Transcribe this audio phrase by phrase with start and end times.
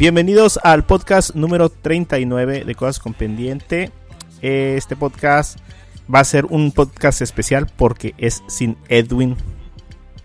[0.00, 3.90] Bienvenidos al podcast número 39 de Cosas con Pendiente.
[4.40, 5.58] Este podcast
[6.12, 9.36] va a ser un podcast especial porque es sin Edwin.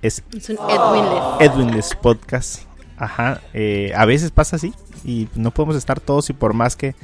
[0.01, 1.23] Es, un Edwinless.
[1.41, 2.61] Edwinless podcast.
[2.95, 3.41] Ajá.
[3.53, 6.95] Eh, a veces pasa así y no podemos estar todos y por más que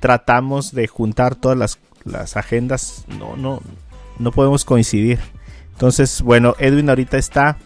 [0.00, 3.60] tratamos de juntar todas las, las agendas, no, no,
[4.18, 5.18] no podemos coincidir.
[5.72, 7.58] Entonces, bueno, Edwin ahorita está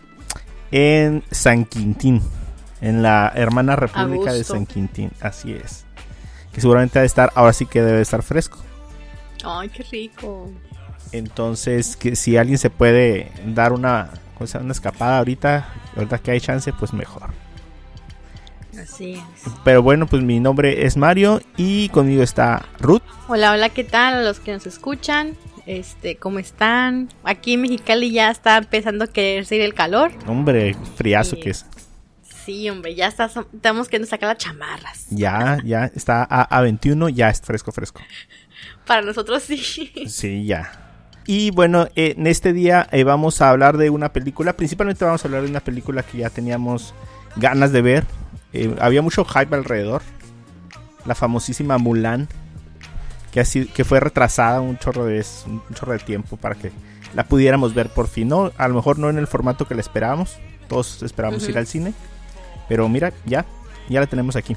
[0.72, 2.20] en San Quintín,
[2.80, 5.84] en la hermana república de San Quintín, así es.
[6.52, 8.58] Que seguramente debe estar, ahora sí que debe estar fresco.
[9.44, 10.50] Ay, qué rico.
[11.12, 14.10] Entonces, que si alguien se puede dar una,
[14.60, 17.30] una escapada ahorita, ahorita que hay chance, pues mejor.
[18.80, 19.52] Así es.
[19.64, 23.02] Pero bueno, pues mi nombre es Mario y conmigo está Ruth.
[23.28, 25.36] Hola, hola, ¿qué tal a los que nos escuchan?
[25.66, 27.08] Este, ¿cómo están?
[27.22, 30.12] Aquí en Mexicali ya está empezando a quererse ir el calor.
[30.26, 31.66] Hombre, friazo que es.
[32.44, 35.06] Sí, hombre, ya está, tenemos que sacar las chamarras.
[35.10, 38.00] Ya, ya está a, 21, ya es fresco, fresco.
[38.86, 39.92] Para nosotros sí.
[40.08, 40.72] Sí, ya.
[41.26, 45.28] Y bueno, en este día eh, vamos a hablar de una película, principalmente vamos a
[45.28, 46.94] hablar de una película que ya teníamos
[47.36, 48.04] ganas de ver.
[48.52, 50.02] Eh, había mucho hype alrededor.
[51.06, 52.28] La famosísima Mulan
[53.30, 56.72] que, así, que fue retrasada un chorro, de, un chorro de tiempo para que
[57.14, 58.28] la pudiéramos ver por fin.
[58.28, 60.38] No, a lo mejor no en el formato que la esperábamos.
[60.68, 61.94] Todos esperamos ir al cine.
[62.70, 63.44] Pero mira, ya,
[63.88, 64.56] ya la tenemos aquí.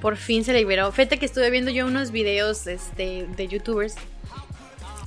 [0.00, 0.90] Por fin se liberó.
[0.90, 3.94] Fíjate que estuve viendo yo unos videos este, de youtubers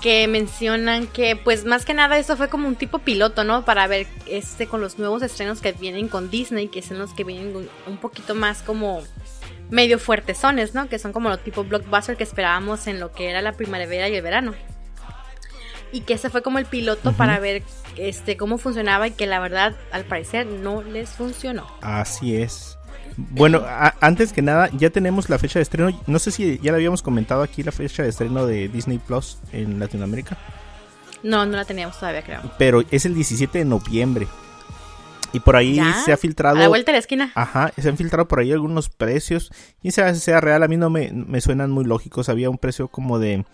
[0.02, 3.66] que mencionan que pues más que nada eso fue como un tipo piloto, ¿no?
[3.66, 7.26] Para ver este con los nuevos estrenos que vienen con Disney, que son los que
[7.26, 9.04] vienen un poquito más como
[9.70, 10.88] medio fuertesones, ¿no?
[10.88, 14.16] Que son como los tipo blockbuster que esperábamos en lo que era la primavera y
[14.16, 14.54] el verano.
[15.92, 17.64] Y que ese fue como el piloto para ver
[17.96, 21.68] este cómo funcionaba y que la verdad al parecer no les funcionó.
[21.82, 22.78] Así es.
[23.16, 23.64] Bueno,
[24.00, 26.00] antes que nada, ya tenemos la fecha de estreno.
[26.06, 29.40] No sé si ya la habíamos comentado aquí la fecha de estreno de Disney Plus
[29.52, 30.38] en Latinoamérica.
[31.24, 32.42] No, no la teníamos todavía, creo.
[32.60, 34.28] Pero es el 17 de noviembre.
[35.34, 36.58] Y por ahí se ha filtrado.
[36.58, 37.32] A la vuelta de la esquina.
[37.36, 39.52] Ajá, se han filtrado por ahí algunos precios.
[39.82, 42.30] Y sea, sea real, a mí no me, suenan muy lógicos.
[42.30, 43.46] Había un precio como de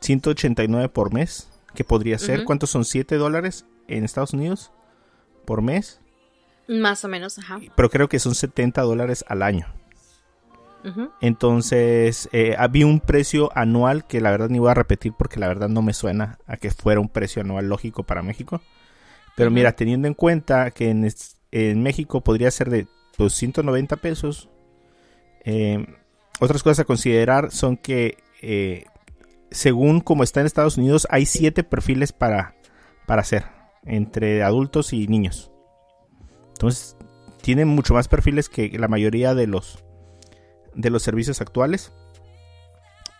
[0.00, 2.42] 189 por mes, que podría ser.
[2.42, 2.82] ¿Cuántos son?
[2.82, 4.72] ¿7 dólares en Estados Unidos
[5.44, 6.00] por mes?
[6.66, 7.60] Más o menos, ajá.
[7.76, 9.66] Pero creo que son 70 dólares al año.
[11.20, 15.48] Entonces, eh, había un precio anual que la verdad ni voy a repetir porque la
[15.48, 18.60] verdad no me suena a que fuera un precio anual lógico para México.
[19.34, 22.86] Pero mira, teniendo en cuenta que en, México podría ser de
[23.28, 24.48] 190 pues, pesos,
[25.44, 25.86] eh,
[26.38, 28.84] otras cosas a considerar son que eh,
[29.50, 32.56] según como está en Estados Unidos hay siete perfiles para,
[33.06, 33.44] para hacer
[33.84, 35.50] entre adultos y niños.
[36.48, 36.96] Entonces
[37.42, 39.84] tienen mucho más perfiles que la mayoría de los
[40.74, 41.92] de los servicios actuales.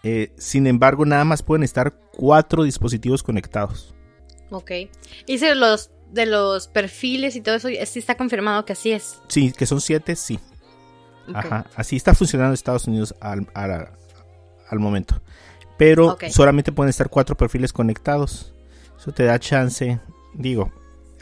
[0.02, 3.94] Eh, sin embargo, nada más pueden estar cuatro dispositivos conectados.
[4.50, 4.70] Ok.
[5.26, 9.20] Y si los de los perfiles y todo eso, sí está confirmado que así es.
[9.28, 10.38] Sí, que son siete, sí.
[11.34, 15.20] Ajá, así está funcionando en Estados Unidos al, al, momento.
[15.76, 18.52] Pero solamente pueden estar cuatro perfiles conectados.
[18.98, 20.00] Eso te da chance.
[20.34, 20.72] Digo,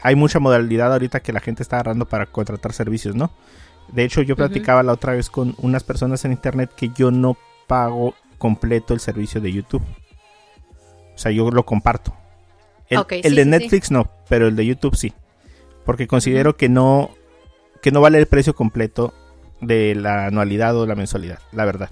[0.01, 3.31] hay mucha modalidad ahorita que la gente está agarrando para contratar servicios, ¿no?
[3.91, 7.37] De hecho, yo platicaba la otra vez con unas personas en internet que yo no
[7.67, 9.83] pago completo el servicio de YouTube.
[11.13, 12.13] O sea, yo lo comparto.
[12.89, 15.13] El, de Netflix no, pero el de YouTube sí.
[15.85, 17.11] Porque considero que no
[17.81, 19.13] que no vale el precio completo
[19.61, 21.91] de la anualidad o la mensualidad, la verdad.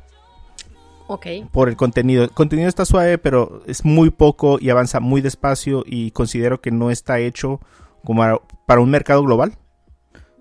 [1.52, 2.24] Por el contenido.
[2.24, 6.72] El contenido está suave, pero es muy poco y avanza muy despacio y considero que
[6.72, 7.60] no está hecho
[8.04, 9.58] como para un mercado global.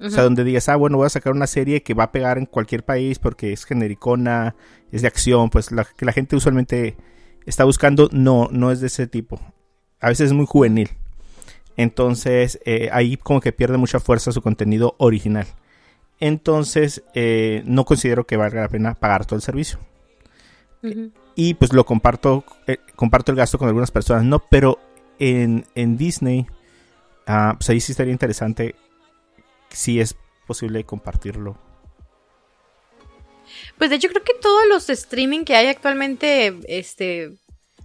[0.00, 2.36] O sea, donde digas, ah, bueno, voy a sacar una serie que va a pegar
[2.36, 4.56] en cualquier país porque es genericona,
[4.90, 6.96] es de acción, pues la que la gente usualmente
[7.46, 9.38] está buscando, no, no es de ese tipo
[10.02, 10.90] a veces es muy juvenil.
[11.78, 15.46] Entonces eh, ahí como que pierde mucha fuerza su contenido original.
[16.20, 19.78] Entonces eh, no considero que valga la pena pagar todo el servicio.
[21.34, 24.78] Y pues lo comparto, eh, comparto el gasto con algunas personas, no, pero
[25.18, 25.64] en,
[25.96, 26.46] Disney,
[27.26, 28.74] ah, pues ahí sí estaría interesante
[29.70, 31.56] si es posible compartirlo.
[33.78, 37.32] Pues de hecho creo que todos los streaming que hay actualmente, este,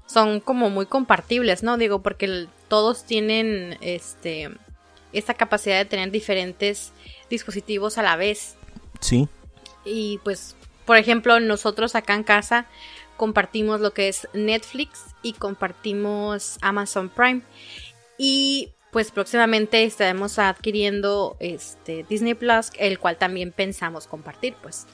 [0.08, 1.78] son como muy compartibles, ¿no?
[1.78, 4.50] Digo, porque todos tienen este
[5.14, 6.92] esta capacidad de tener diferentes
[7.30, 8.56] dispositivos a la vez.
[9.00, 9.28] Sí.
[9.86, 10.56] Y pues,
[10.88, 12.66] por ejemplo, nosotros acá en casa
[13.18, 17.42] compartimos lo que es Netflix y compartimos Amazon Prime.
[18.18, 24.88] Y pues próximamente estaremos adquiriendo este Disney Plus, el cual también pensamos compartir, pues.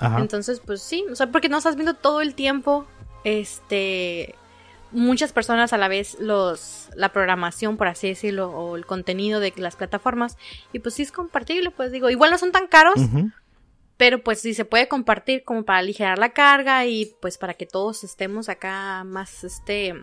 [0.00, 0.18] Ajá.
[0.18, 2.86] Entonces, pues sí, o sea, porque no estás viendo todo el tiempo,
[3.22, 4.34] este,
[4.92, 9.52] muchas personas a la vez los, la programación, por así decirlo, o el contenido de
[9.56, 10.38] las plataformas,
[10.72, 13.30] y pues sí es compartible, pues digo, igual no son tan caros, Ujú.
[13.96, 17.66] Pero pues sí se puede compartir como para aligerar la carga y pues para que
[17.66, 19.94] todos estemos acá más, este,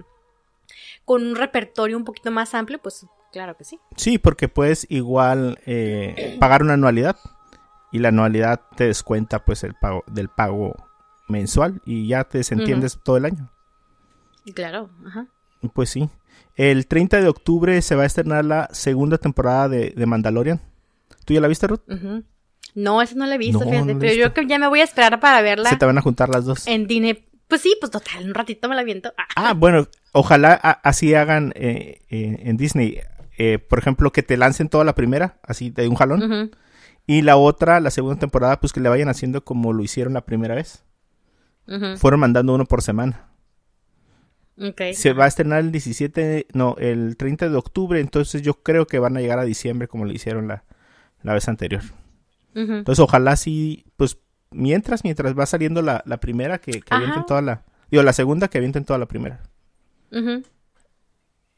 [1.06, 3.80] con un repertorio un poquito más amplio, pues claro que sí.
[3.98, 7.18] Sí, porque puedes igual eh, pagar una anualidad
[7.92, 10.76] y la anualidad te descuenta pues el pago del pago
[11.28, 13.52] mensual y ya te desentiendes todo el año.
[14.54, 15.28] Claro, ajá.
[15.74, 16.10] Pues sí.
[16.56, 20.62] El 30 de octubre se va a estrenar la segunda temporada de, de Mandalorian.
[21.26, 21.82] ¿Tú ya la viste, Ruth?
[22.76, 24.68] No, eso no lo he visto, No, fíjate, no pero yo creo que ya me
[24.68, 26.68] voy a esperar para verla Se te van a juntar las dos.
[26.68, 27.26] en Disney.
[27.48, 29.14] Pues sí, pues total, un ratito me la viento.
[29.18, 33.00] Ah, Ah, bueno, ojalá así hagan eh, eh, en Disney.
[33.38, 36.52] Eh, por ejemplo, que te lancen toda la primera, así de un jalón.
[37.08, 40.22] Y la otra, la segunda temporada, pues que le vayan haciendo como lo hicieron la
[40.22, 40.86] primera vez.
[41.98, 43.28] Fueron mandando uno por semana.
[44.58, 44.82] ok.
[44.94, 49.00] Se va a estrenar el 17, no, el 30 de octubre, entonces yo creo que
[49.00, 50.64] van a llegar a diciembre como lo hicieron la,
[51.24, 51.82] la vez anterior.
[52.54, 54.18] Entonces ojalá sí, pues
[54.52, 57.64] mientras, mientras va saliendo la, la primera, que, que avienten toda la...
[57.90, 59.42] Digo, la segunda, que avienten toda la primera.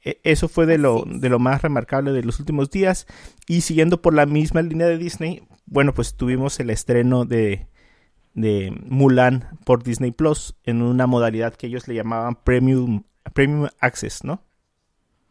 [0.04, 3.07] E- Eso fue de lo, de lo más remarcable de los últimos días.
[3.48, 7.68] Y siguiendo por la misma línea de Disney, bueno, pues tuvimos el estreno de,
[8.34, 13.04] de Mulan por Disney Plus en una modalidad que ellos le llamaban Premium,
[13.34, 14.44] Premium Access, ¿no?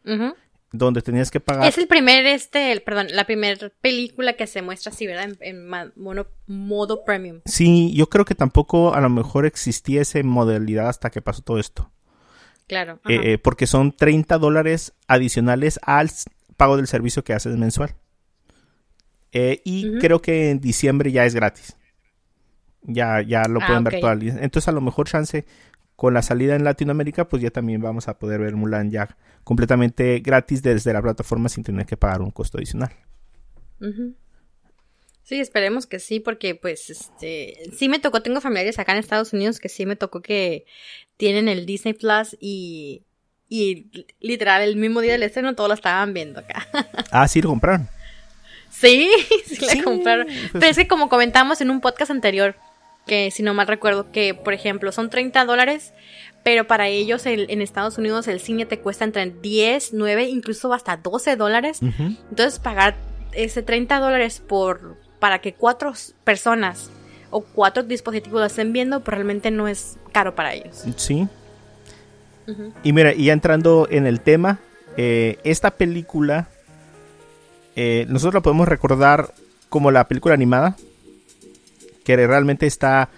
[0.05, 0.33] Ujú.
[0.75, 1.67] Donde tenías que pagar.
[1.69, 5.25] Es el primer, este, el- perdón, la primera película que se muestra así, ¿verdad?
[5.25, 7.41] En, en mono- modo premium.
[7.45, 11.59] Sí, yo creo que tampoco a lo mejor existía esa modalidad hasta que pasó todo
[11.59, 11.91] esto.
[12.67, 12.99] Claro.
[13.07, 16.09] Eh, eh, porque son 30 dólares adicionales al
[16.57, 17.95] pago del servicio que haces mensual.
[19.31, 21.75] Eh, y creo que en diciembre ya es gratis.
[22.81, 25.45] Ya, ya lo Ah, pueden ver la Entonces a lo mejor chance
[25.95, 30.19] con la salida en Latinoamérica, pues ya también vamos a poder ver Mulan ya completamente
[30.19, 32.91] gratis desde la plataforma sin tener que pagar un costo adicional.
[35.23, 39.31] Sí, esperemos que sí, porque pues, este, sí me tocó, tengo familiares acá en Estados
[39.33, 40.65] Unidos que sí me tocó que
[41.17, 43.03] tienen el Disney Plus y,
[43.47, 46.67] y literal el mismo día del estreno todos lo estaban viendo acá.
[47.11, 47.87] Ah, sí lo compraron.
[48.69, 49.09] Sí,
[49.45, 50.25] sí la Sí, compraron.
[50.27, 52.55] pues- Pero es que como comentamos en un podcast anterior,
[53.05, 55.93] que si no mal recuerdo, que por ejemplo son 30 dólares,
[56.43, 60.73] pero para ellos el- en Estados Unidos el cine te cuesta entre 10, 9, incluso
[60.73, 61.79] hasta 12 dólares.
[61.81, 62.95] Entonces pagar
[63.31, 65.93] ese 30 dólares por para que cuatro
[66.25, 66.89] personas
[67.29, 70.83] o cuatro dispositivos lo estén viendo, pues realmente no es caro para ellos.
[70.97, 71.27] Sí.
[72.83, 74.59] Y mira, y ya entrando en el tema,
[74.97, 76.49] eh, esta película,
[77.75, 79.33] eh, nosotros la podemos recordar
[79.69, 80.75] como la película animada,
[82.03, 83.09] que realmente está,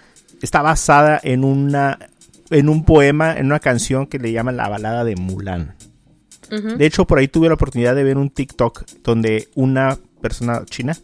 [0.42, 1.98] está basada en una
[2.52, 5.76] en un poema, en una canción que le llaman la balada de Mulan.
[6.78, 10.96] De hecho, por ahí tuve la oportunidad de ver un TikTok donde una persona china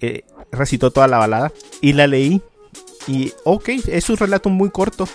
[0.00, 2.42] eh, recitó toda la balada y la leí.
[3.06, 5.08] Y, ok, es un relato muy corto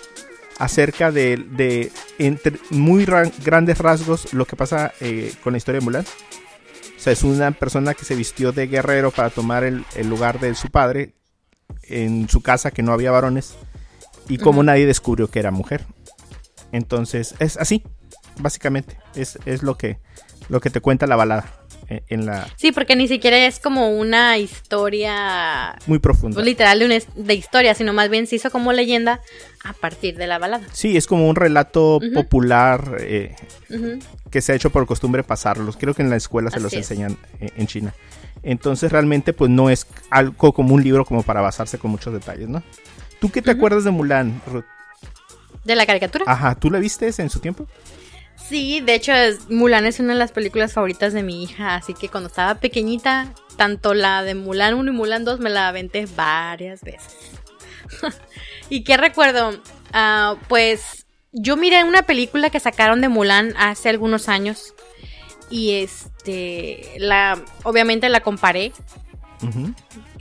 [0.58, 5.80] acerca de, de entre muy ra- grandes rasgos lo que pasa eh, con la historia
[5.82, 6.06] de Mulan.
[6.06, 10.40] O sea, es una persona que se vistió de guerrero para tomar el, el lugar
[10.40, 11.14] de su padre
[11.84, 13.56] en su casa que no había varones
[14.28, 15.86] y como nadie descubrió que era mujer.
[16.72, 17.84] Entonces, es así,
[18.40, 18.98] básicamente.
[19.16, 20.00] Es, es lo que
[20.50, 24.38] lo que te cuenta la balada en la Sí, porque ni siquiera es como una
[24.38, 26.36] historia muy profunda.
[26.36, 29.22] pues, literal de, una de historia, sino más bien se hizo como leyenda
[29.64, 30.66] a partir de la balada.
[30.74, 33.36] Sí, es como un relato popular eh,
[34.30, 35.78] que se ha hecho por costumbre pasarlos.
[35.78, 36.80] Creo que en la escuela se Así los es.
[36.80, 37.94] enseñan eh, en China.
[38.44, 42.50] Entonces realmente pues no es algo como un libro como para basarse con muchos detalles,
[42.50, 42.62] ¿no?
[43.22, 44.42] ¿Tú qué te acuerdas de Mulan?
[44.48, 44.66] Ruth?
[45.64, 46.26] ¿De la caricatura?
[46.28, 47.68] Ajá, ¿tú la viste en su tiempo?
[48.36, 51.94] Sí, de hecho es- Mulan es una de las películas favoritas de mi hija, así
[51.94, 56.06] que cuando estaba pequeñita, tanto la de Mulan 1 y Mulan 2 me la aventé
[56.16, 57.16] varias veces.
[58.70, 59.60] ¿Y qué recuerdo?
[59.94, 64.74] Ah, pues yo miré una película que sacaron de Mulan hace algunos años
[65.50, 68.72] y este la obviamente la comparé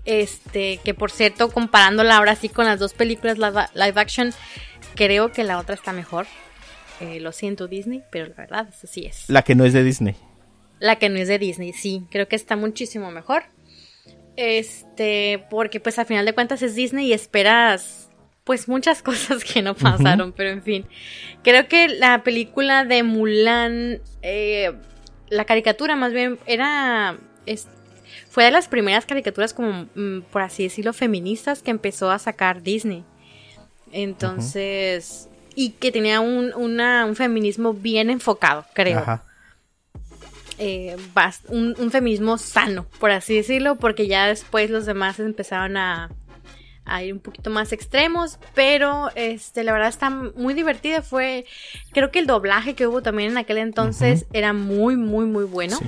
[0.05, 4.35] este, que por cierto, comparándola ahora sí con las dos películas live action,
[4.97, 6.27] creo que la otra está mejor.
[7.03, 9.29] Eh, lo siento Disney, pero la verdad, eso sí es.
[9.29, 10.15] La que no es de Disney.
[10.79, 13.45] La que no es de Disney, sí, creo que está muchísimo mejor.
[14.37, 18.09] Este, porque pues al final de cuentas es Disney y esperas
[18.45, 20.87] pues muchas cosas que no pasaron, pero en fin.
[21.45, 24.73] Creo que la película de Mulan, eh,
[25.29, 27.19] la caricatura más bien, era...
[27.47, 27.69] es-
[28.29, 32.63] fue de las primeras caricaturas como, mm, por así decirlo, feministas que empezó a sacar
[32.63, 33.05] Disney.
[33.93, 38.99] Entonces, y que tenía un, un feminismo bien enfocado, creo.
[38.99, 39.25] Ajá.
[40.59, 40.97] Eh,
[41.49, 46.11] un, un, feminismo sano, por así decirlo, porque ya después los demás empezaron a,
[46.85, 51.03] a, ir un poquito más extremos, pero este, la verdad está muy divertida.
[51.03, 51.47] Fue,
[51.93, 55.79] creo que el doblaje que hubo también en aquel entonces era muy, muy, muy bueno.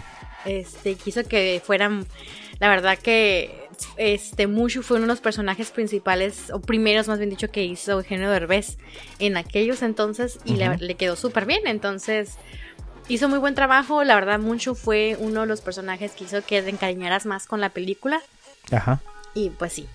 [0.45, 2.07] Este, quiso que fueran,
[2.59, 3.64] la verdad que
[3.97, 7.93] este Mushu fue uno de los personajes principales, o primeros más bien dicho, que hizo
[7.93, 8.79] Eugenio Derbez
[9.19, 11.67] en aquellos entonces y le, quedó súper bien.
[11.67, 12.37] Entonces,
[13.09, 14.05] hizo muy buen trabajo.
[14.05, 17.61] La verdad, Mushu fue uno de los personajes que hizo que te encariñaras más con
[17.61, 18.21] la película.
[18.73, 19.01] Ajá.
[19.35, 19.89] Y pues sí.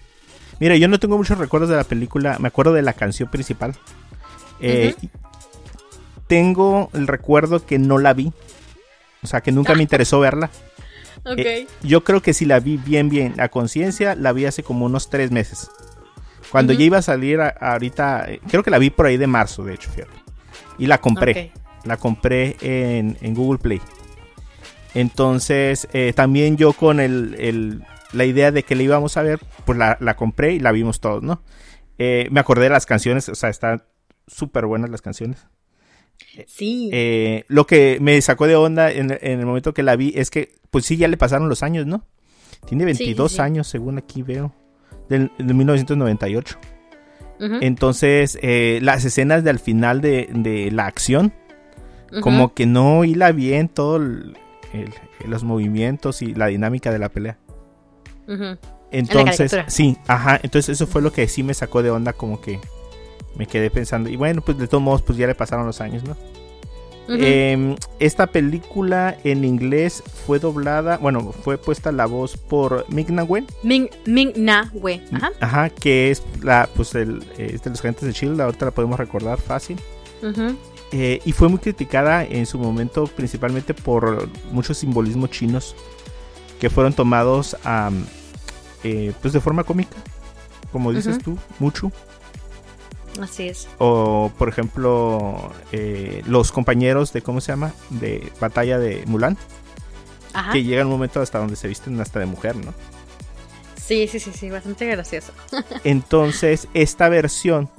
[0.60, 2.38] Mira, yo no tengo muchos recuerdos de la película.
[2.40, 3.76] Me acuerdo de la canción principal.
[4.60, 4.96] Eh,
[6.28, 8.32] tengo el recuerdo que no la vi.
[9.24, 10.50] O sea, que nunca me interesó verla.
[11.38, 14.86] Eh, yo creo que si la vi bien, bien a conciencia, la vi hace como
[14.86, 15.70] unos tres meses.
[16.52, 19.64] Cuando ya iba a salir ahorita, eh, creo que la vi por ahí de marzo,
[19.64, 20.14] de hecho, fíjate.
[20.80, 21.52] Y la compré.
[21.84, 23.82] La compré en, Google Play.
[24.96, 29.78] Entonces, eh, también yo con el, la idea de que la íbamos a ver, pues
[29.78, 31.42] la, la compré y la vimos todos, ¿no?
[31.98, 33.84] me acordé de las canciones, o sea, están
[34.26, 35.46] súper buenas las canciones.
[36.48, 36.90] Sí.
[36.94, 40.56] Eh, lo que me sacó de onda en, el momento que la vi es que,
[40.72, 42.06] pues sí, ya le pasaron los años, ¿no?
[42.66, 44.54] Tiene 22 años, según aquí veo,
[45.08, 46.60] del, de 1998.
[47.62, 51.34] Entonces, eh, las escenas del final de, la acción,
[52.22, 54.02] como que no hila bien todos
[55.26, 57.38] los movimientos y la dinámica de la pelea.
[58.92, 62.60] Entonces, sí, ajá, entonces eso fue lo que sí me sacó de onda, como que
[63.40, 64.10] me quedé pensando.
[64.10, 66.16] Y bueno, pues de todos modos, pues ya le pasaron los años, ¿no?
[67.12, 73.24] Em, esta película en inglés fue doblada, bueno, fue puesta la voz por Ming Na
[73.24, 73.48] Wen.
[73.64, 75.32] Ming, Ming Na Wen, ajá.
[75.40, 79.40] Ajá, que es la, pues el, de los agentes de Shield, ahorita la podemos recordar
[79.40, 79.80] fácil.
[80.92, 85.76] Eh, y fue muy criticada en su momento, principalmente por muchos simbolismos chinos
[86.60, 87.56] que fueron tomados
[88.84, 89.96] eh, pues de forma cómica,
[90.72, 91.92] como dices tú, mucho.
[93.22, 93.68] Así es.
[93.78, 97.74] O, por ejemplo, eh, los compañeros de, ¿cómo se llama?
[97.90, 99.38] De batalla de Mulan.
[100.34, 100.54] Ajá.
[100.54, 102.74] Que llega un momento hasta donde se visten hasta de mujer, ¿no?
[103.76, 105.34] Sí, sí, sí, sí, bastante gracioso.
[105.84, 107.70] Entonces, esta versión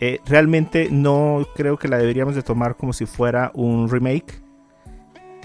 [0.00, 4.40] eh, realmente no creo que la deberíamos de tomar como si fuera un remake,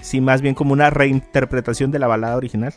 [0.00, 2.74] sino más bien como una reinterpretación de la balada original.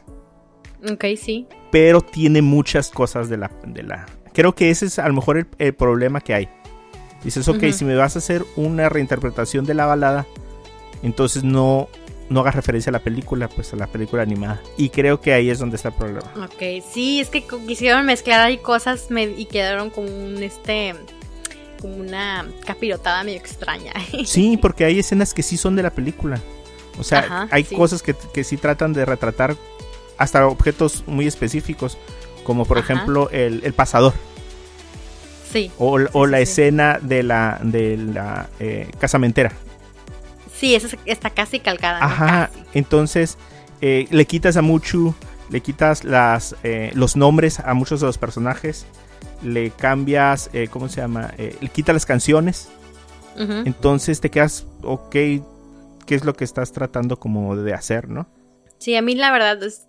[0.89, 1.48] Ok, sí.
[1.72, 5.48] Pero tiene muchas cosas de la, de la, Creo que ese es a lo mejor
[5.58, 6.50] el, problema que hay.
[7.24, 10.27] Dices, ok, si me vas a hacer una reinterpretación de la balada,
[11.01, 11.88] entonces no,
[12.30, 14.62] no hagas referencia a la película, pues a la película animada.
[14.77, 16.32] Y creo que ahí es donde está el problema.
[16.44, 20.94] Ok, sí, es que quisieron mezclar ahí cosas y quedaron como un este
[21.82, 23.94] como una capirotada medio extraña.
[24.25, 26.42] Sí, porque hay escenas que sí son de la película.
[27.00, 29.56] O sea, hay cosas que, que sí tratan de retratar
[30.18, 31.98] hasta objetos muy específicos
[32.46, 34.14] como por ejemplo el, pasador.
[35.52, 35.72] Sí.
[35.78, 39.52] O, la escena de la, de la eh, casamentera.
[40.56, 42.00] Sí, esa está casi calcada.
[42.02, 43.38] Ajá, entonces
[43.82, 45.14] eh, le quitas a Muchu,
[45.50, 48.86] le quitas las, eh, los nombres a muchos de los personajes,
[49.44, 51.34] le cambias, ¿cómo se llama?
[51.38, 52.70] le quitas las canciones.
[53.38, 58.28] Entonces te quedas, ok, ¿qué es lo que estás tratando como de hacer, no?
[58.78, 59.88] Sí, a mí la verdad es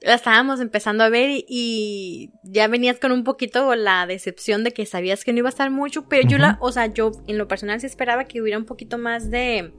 [0.00, 4.86] la estábamos empezando a ver y, ya venías con un poquito la decepción de que
[4.86, 7.48] sabías que no iba a estar mucho, pero yo la, o sea, yo en lo
[7.48, 9.72] personal sí esperaba que hubiera un poquito más de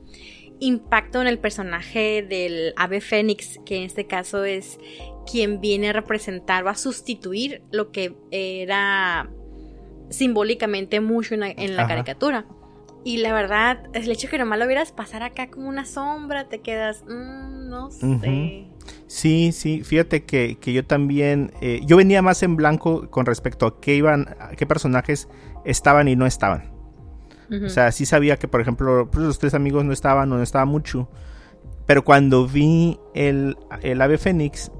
[0.59, 4.77] impacto en el personaje del ave fénix, que en este caso es
[5.29, 9.29] quien viene a representar o a sustituir lo que era
[10.09, 12.45] simbólicamente mucho en la, caricatura.
[13.05, 16.49] Y la verdad, el hecho de que nomás lo vieras pasar acá como una sombra,
[16.49, 18.68] te quedas, mm, no sé.
[19.09, 23.81] Sí, sí, fíjate que, yo también, eh, yo venía más en blanco con respecto a
[23.81, 25.27] qué iban, qué personajes
[25.65, 26.71] estaban y no estaban.
[27.65, 30.43] O sea, sí sabía que, por ejemplo, pues, los tres amigos no estaban o no
[30.43, 31.09] estaba mucho.
[31.87, 34.71] Pero cuando vi el, el ave fénix,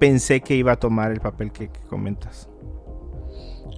[0.00, 2.48] pensé que iba a tomar el papel que, comentas.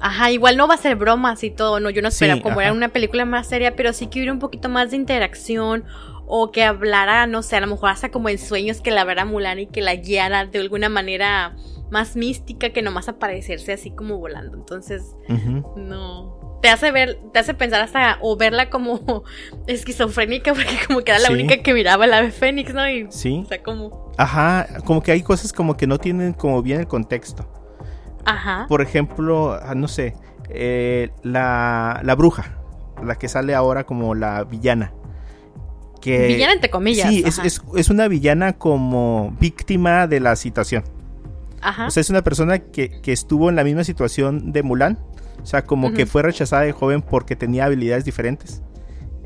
[0.01, 2.73] Ajá, igual no va a ser bromas y todo, no, yo no esperaba, como era
[2.73, 5.85] una película más seria, pero sí que hubiera un poquito más de interacción
[6.29, 9.25] o que hablara, no sé, a lo mejor hasta como en sueños que la verá
[9.25, 11.57] Mulan y que la guiara de alguna manera
[11.91, 14.57] más mística que nomás aparecerse así como volando.
[14.57, 15.17] Entonces,
[15.75, 16.59] no.
[16.61, 19.25] Te hace ver, te hace pensar hasta o verla como
[19.67, 22.89] esquizofrénica, porque como que era la única que miraba la ave Fénix, ¿no?
[22.89, 23.43] Y, sí.
[23.45, 24.13] O sea, como.
[24.19, 27.49] Ajá, como que hay cosas como que no tienen como bien el contexto.
[28.27, 28.67] Ajá.
[28.69, 30.15] Por ejemplo, ah, no sé,
[30.51, 32.59] eh, la, la bruja,
[33.03, 34.93] la que sale ahora como la villana.
[36.01, 37.09] Que, villana entre comillas.
[37.09, 40.85] Sí, es, es, una villana como víctima de la situación.
[41.61, 41.89] Ajá.
[41.89, 44.99] O sea, es una persona que, que estuvo en la misma situación de Mulan.
[45.43, 48.63] O sea, como que fue rechazada de joven porque tenía habilidades diferentes.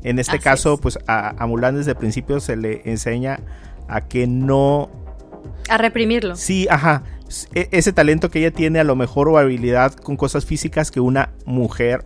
[0.03, 3.39] En este caso, pues a, a, Mulan desde el principio se le enseña
[3.87, 4.89] a que no...
[5.69, 6.35] A reprimirlo.
[6.35, 7.03] Sí, ajá.
[7.53, 10.99] E, ese talento que ella tiene a lo mejor o habilidad con cosas físicas que
[10.99, 12.03] una mujer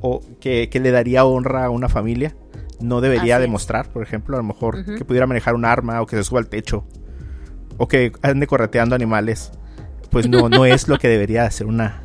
[0.00, 2.34] o que, que le daría honra a una familia
[2.80, 6.16] no debería demostrar, por ejemplo, a lo mejor que pudiera manejar un arma o que
[6.16, 6.84] se suba al techo
[7.76, 9.52] o que ande correteando animales,
[10.10, 12.02] pues no, no es lo que debería hacer una,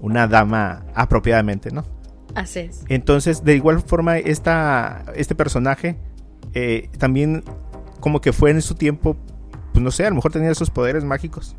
[0.00, 1.84] una dama apropiadamente, ¿no?
[2.34, 2.84] Así es.
[2.88, 5.98] Entonces, de igual forma, esta, este personaje
[6.54, 7.44] eh, también
[8.00, 9.16] como que fue en su tiempo,
[9.72, 11.56] pues no sé, a lo mejor tenía esos poderes mágicos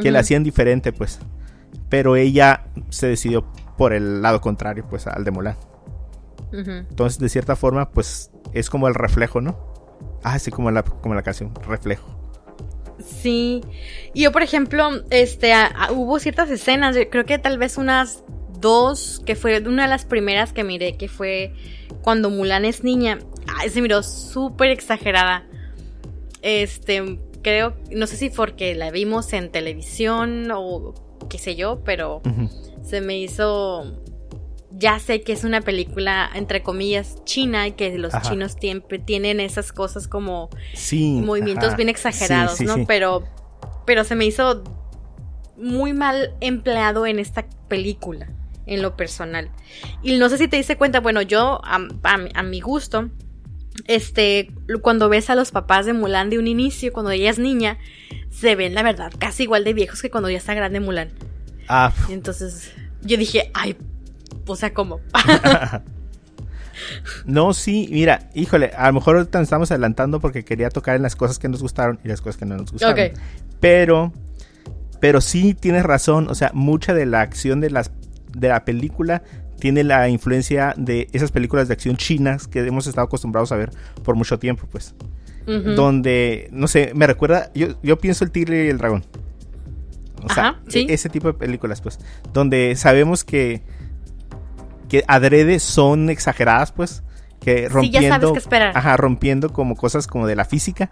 [0.00, 1.18] que la hacían diferente, pues.
[1.88, 3.46] Pero ella se decidió
[3.78, 5.56] por el lado contrario, pues, al de Mulan.
[6.56, 9.56] Entonces, de cierta forma, pues, es como el reflejo, ¿no?
[10.22, 12.16] Ah, sí, como la, como la canción, reflejo.
[13.04, 13.62] Sí.
[14.14, 15.52] Y yo, por ejemplo, este,
[15.90, 18.24] hubo ciertas escenas, creo que tal vez unas
[18.60, 21.52] dos, que fue una de las primeras que miré, que fue
[22.02, 23.18] cuando Mulan es niña.
[23.58, 25.46] Ay, se miró súper exagerada.
[26.42, 30.94] Este, creo, no sé si porque la vimos en televisión o
[31.28, 32.22] qué sé yo, pero
[32.82, 34.00] se me hizo
[34.78, 39.72] ya sé que es una película, entre comillas, china y que los chinos tienen esas
[39.72, 40.50] cosas como
[40.92, 42.86] movimientos bien exagerados, ¿no?
[42.86, 43.24] Pero,
[43.86, 44.62] pero se me hizo
[45.56, 48.28] muy mal empleado en esta película,
[48.66, 49.50] en lo personal.
[50.02, 53.08] Y no sé si te diste cuenta, bueno, yo, a, mi gusto,
[53.86, 57.78] este, cuando ves a los papás de Mulan de un inicio, cuando ella es niña,
[58.30, 61.12] se ven, la verdad, casi igual de viejos que cuando ya está grande Mulan.
[61.66, 61.94] Ah.
[62.10, 63.76] Entonces, yo dije, ay,
[64.46, 65.00] o sea, ¿cómo?
[67.26, 71.02] no, sí, mira, híjole, a lo mejor ahorita nos estamos adelantando porque quería tocar en
[71.02, 73.12] las cosas que nos gustaron y las cosas que no nos gustaron.
[73.60, 74.12] Pero,
[75.00, 77.90] pero sí tienes razón, o sea, mucha de la acción de, las,
[78.32, 79.22] de la película
[79.58, 83.70] tiene la influencia de esas películas de acción chinas que hemos estado acostumbrados a ver
[84.04, 84.94] por mucho tiempo, pues.
[85.46, 89.04] Donde, no sé, me recuerda, yo, yo pienso el tigre y el dragón.
[90.24, 92.00] O sea, e, ese tipo de películas, pues.
[92.32, 93.62] Donde sabemos que
[94.88, 97.02] que adrede son exageradas, pues.
[97.40, 98.00] Que rompiendo.
[98.00, 98.76] ya sabes qué esperar.
[98.76, 100.90] Ajá, rompiendo como cosas como de la física.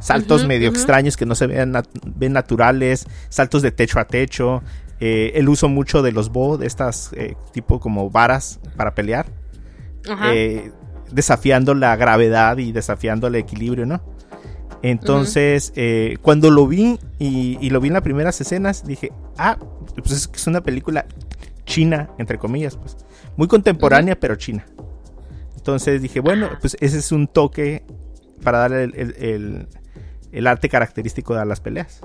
[0.00, 1.72] Saltos medio extraños que no se ven,
[2.04, 3.06] ven naturales.
[3.28, 4.62] Saltos de techo a techo.
[5.00, 9.26] Eh, el uso mucho de los bo, de estas eh, tipo como varas para pelear.
[10.08, 10.34] Ajá.
[10.34, 10.72] Eh,
[11.10, 14.02] desafiando la gravedad y desafiando el equilibrio, ¿no?
[14.82, 15.72] Entonces,
[16.22, 19.56] cuando lo vi y, y, lo vi en las primeras escenas, dije, ah,
[19.96, 21.06] pues es, es una película
[21.64, 22.96] china, entre comillas, pues.
[23.36, 24.66] Muy contemporánea, pero china.
[25.56, 27.84] Entonces dije, bueno, pues ese es un toque
[28.42, 28.84] para darle
[30.32, 32.00] el, arte característico de las peleas.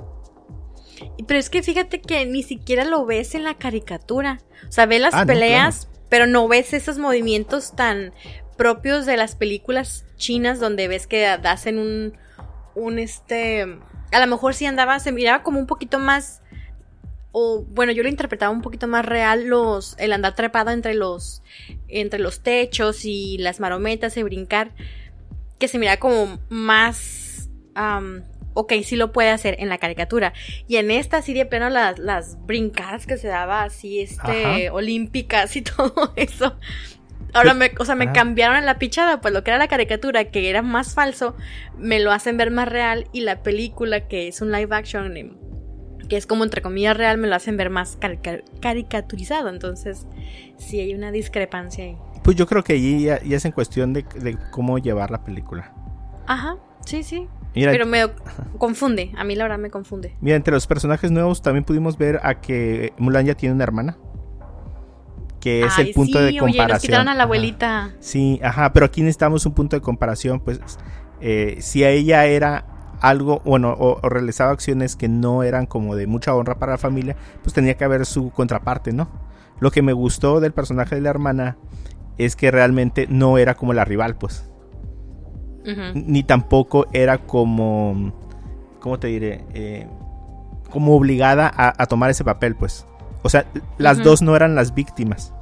[1.28, 4.40] Pero es que fíjate que ni siquiera lo ves en la caricatura.
[4.68, 8.14] O sea, ves las ah, peleas, pero no ves esos movimientos tan
[8.58, 12.18] propios de las películas chinas donde ves que hacen un,
[12.76, 13.80] un este...
[14.12, 16.42] A lo mejor sí andaba, se miraba como un poquito más
[17.32, 21.44] o bueno, yo lo interpretaba un poquito más real los el andar trepado entre los
[21.88, 24.72] entre los techos y las marometas y brincar
[25.58, 27.50] que se mira como más
[28.54, 30.34] ok, sí lo puede hacer en la caricatura.
[30.68, 35.56] Y en esta sí de pleno las, las brincadas que se daba así, este, olímpicas
[35.56, 36.58] y todo eso.
[37.34, 40.26] Ahora me, o sea, me cambiaron en la pichada, pues lo que era la caricatura,
[40.26, 41.38] que era más falso,
[41.78, 45.14] me lo hacen ver más real y la película, que es un live action,
[46.12, 47.98] que es como entre comillas real, me lo hacen ver más
[48.60, 49.48] caricaturizado.
[49.48, 50.06] Entonces,
[50.58, 51.98] sí hay una discrepancia ahí.
[52.22, 54.04] Pues yo creo que allí ya, es en cuestión de,
[54.52, 55.74] cómo llevar la película.
[56.28, 57.30] Ajá, sí, sí.
[57.54, 58.12] Pero me
[58.58, 60.18] confunde, a mí la verdad me confunde.
[60.20, 63.98] Mira, entre los personajes nuevos también pudimos ver a que Mulan ya tiene una hermana.
[65.40, 66.66] Que es el punto de comparación.
[66.66, 67.94] Oye, nos quitaron a la abuelita.
[68.02, 70.42] Sí, ajá, pero aquí necesitamos un punto de comparación.
[70.42, 70.60] Pues
[71.22, 72.66] eh, si a ella era
[73.02, 77.18] algo, bueno, o, realizaba acciones que no eran como de mucha honra para la familia,
[77.44, 79.10] pues tenía que haber su contraparte, ¿no?
[79.60, 81.58] Lo que me gustó del personaje de la hermana
[82.18, 84.46] es que realmente no era como la rival, pues.
[85.94, 88.14] ni tampoco era como,
[88.80, 89.46] ¿cómo te diré?
[89.54, 89.88] Eh,
[90.70, 92.86] como obligada a, tomar ese papel, pues.
[93.24, 93.46] O sea,
[93.78, 95.34] las dos no eran las víctimas.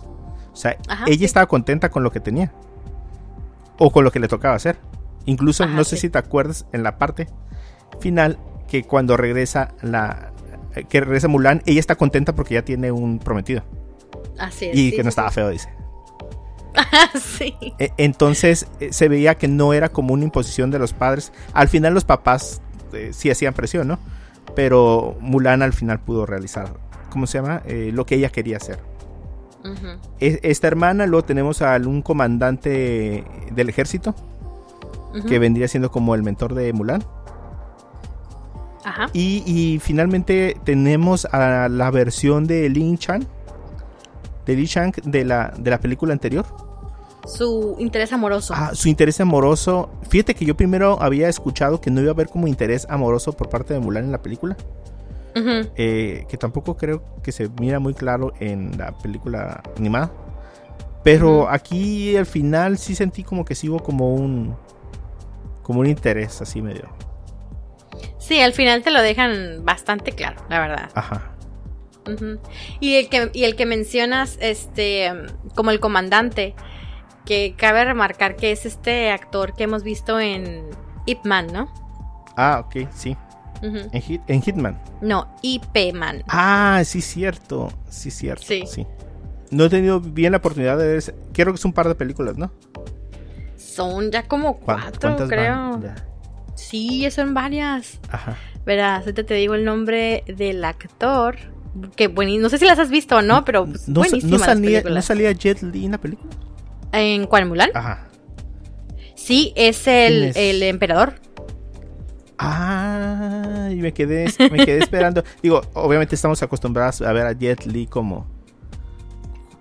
[0.51, 0.75] O sea,
[1.07, 2.51] ella estaba contenta con lo que tenía.
[3.77, 4.77] O con lo que le tocaba hacer.
[5.29, 7.27] Incluso, no sé si te acuerdas en la parte
[7.99, 10.31] final, que cuando regresa la.
[10.89, 13.63] Que regresa Mulan, ella está contenta porque ya tiene un prometido.
[14.39, 14.75] Así es.
[14.75, 15.69] Y que no estaba feo, dice.
[17.21, 17.55] sí.
[17.77, 21.31] E, entonces eh, se veía que no era como una imposición de los padres.
[21.53, 22.61] Al final los papás
[22.93, 23.99] eh, sí hacían presión, ¿no?
[24.55, 26.73] Pero Mulan al final pudo realizar,
[27.11, 27.61] ¿cómo se llama?
[27.65, 28.79] Eh, lo que ella quería hacer.
[30.19, 34.15] Esta hermana, luego tenemos a un comandante del ejército,
[35.27, 37.03] que vendría siendo como el mentor de Mulan.
[38.83, 39.09] Ajá.
[39.13, 43.27] Y, finalmente tenemos a la versión de Lin Chan,
[44.45, 46.45] de Li Chang de la, de la película anterior.
[47.25, 48.53] Su interés amoroso.
[48.55, 49.89] Ah, su interés amoroso.
[50.09, 53.49] Fíjate que yo primero había escuchado que no iba a haber como interés amoroso por
[53.49, 54.57] parte de Mulan en la película.
[55.75, 60.11] Eh, que tampoco creo que se mira muy claro en la película animada.
[61.03, 64.55] Pero aquí al final sí sentí como que sí hubo como un.
[65.69, 66.89] Como un interés así medio.
[68.17, 70.89] Sí, al final te lo dejan bastante claro, la verdad.
[70.95, 71.35] Ajá.
[72.79, 75.11] Y el que, y el que mencionas, este,
[75.53, 76.55] como el comandante,
[77.23, 80.71] que cabe remarcar que es este actor que hemos visto en
[81.05, 81.71] Ip Man, ¿no?
[82.35, 83.15] Ah, ok, sí.
[83.61, 84.81] ¿En, Hitman?
[85.01, 86.23] No, IP Man.
[86.29, 87.71] Ah, sí, cierto.
[87.91, 88.43] Sí, cierto.
[88.47, 88.87] Sí.
[89.51, 91.15] No he tenido bien la oportunidad de ver.
[91.31, 92.51] Creo que es un par de películas, ¿no?
[93.69, 95.81] Son ya como cuatro, creo.
[96.55, 97.99] Sí, son varias.
[98.09, 98.35] Ajá.
[98.65, 101.37] Verás, ahorita te digo el nombre del actor
[101.95, 104.81] que bueno, no sé si las has visto o no, pero pues, no, buenísimas salía,
[104.81, 106.31] ¿No salía Jet Li en la película?
[106.91, 107.69] ¿En cuál Mulan?
[107.73, 108.07] Ajá.
[109.15, 111.15] Sí, es el, el emperador.
[112.37, 115.23] Ah, y me quedé, me quedé esperando.
[115.43, 118.25] Digo, obviamente estamos acostumbrados a ver a Jet Li como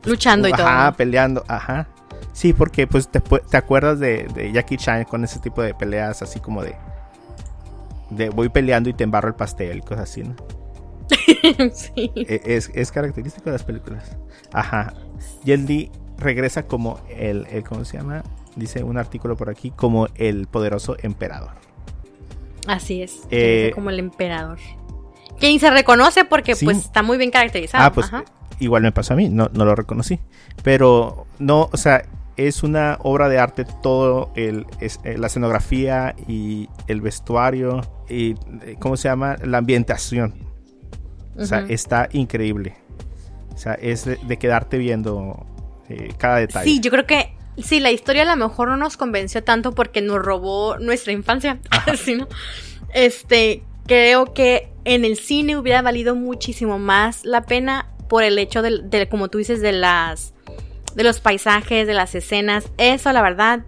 [0.04, 0.66] luchando y todo.
[0.66, 1.88] Ajá, peleando, ajá.
[2.38, 6.22] Sí, porque pues te, te acuerdas de, de, Jackie Chan con ese tipo de peleas
[6.22, 6.76] así como de
[8.10, 10.36] de voy peleando y te embarro el pastel cosas así, ¿no?
[11.74, 12.12] sí.
[12.14, 14.16] E, es, es, característico de las películas.
[14.52, 14.94] Ajá.
[15.42, 18.22] Yendi regresa como el, ¿cómo se llama?
[18.54, 21.54] Dice un artículo por aquí, como el poderoso emperador.
[22.68, 23.22] Así es.
[23.32, 24.60] Eh, como el emperador.
[25.40, 27.84] Quien se reconoce porque pues está muy bien caracterizado.
[27.84, 28.12] Ah, pues
[28.60, 30.20] igual me pasó a mí, no, no lo reconocí.
[30.62, 32.04] Pero no, o sea,
[32.38, 38.36] es una obra de arte todo el, es, eh, la escenografía y el vestuario y
[38.62, 40.48] eh, cómo se llama la ambientación
[41.38, 42.76] o sea, está increíble.
[43.54, 45.46] O sea, es de, quedarte viendo
[45.88, 46.68] eh, cada detalle.
[46.68, 50.00] Sí, yo creo que sí, la historia a lo mejor no nos convenció tanto porque
[50.00, 51.58] nos robó nuestra infancia.
[52.16, 52.28] ¿no?
[52.92, 58.62] Este, creo que en el cine hubiera valido muchísimo más la pena por el hecho
[58.62, 60.34] de, como tú dices, de las
[60.98, 62.72] de los paisajes, de las escenas.
[62.76, 63.60] Eso, la verdad,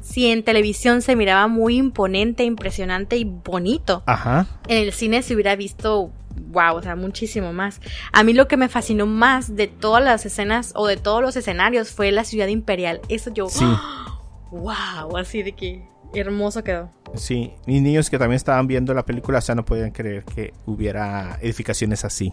[0.00, 4.46] si en televisión se miraba muy imponente, impresionante y bonito, Ajá.
[4.68, 6.10] en el cine se hubiera visto
[6.46, 7.82] wow, o sea, muchísimo más.
[8.12, 11.36] A mí lo que me fascinó más de todas las escenas o de todos los
[11.36, 13.02] escenarios fue la ciudad imperial.
[13.10, 13.66] Eso yo, sí.
[14.50, 15.82] wow, así de que
[16.14, 16.90] hermoso quedó.
[17.16, 20.54] Sí, mis niños que también estaban viendo la película, o sea, no podían creer que
[20.64, 22.32] hubiera edificaciones así.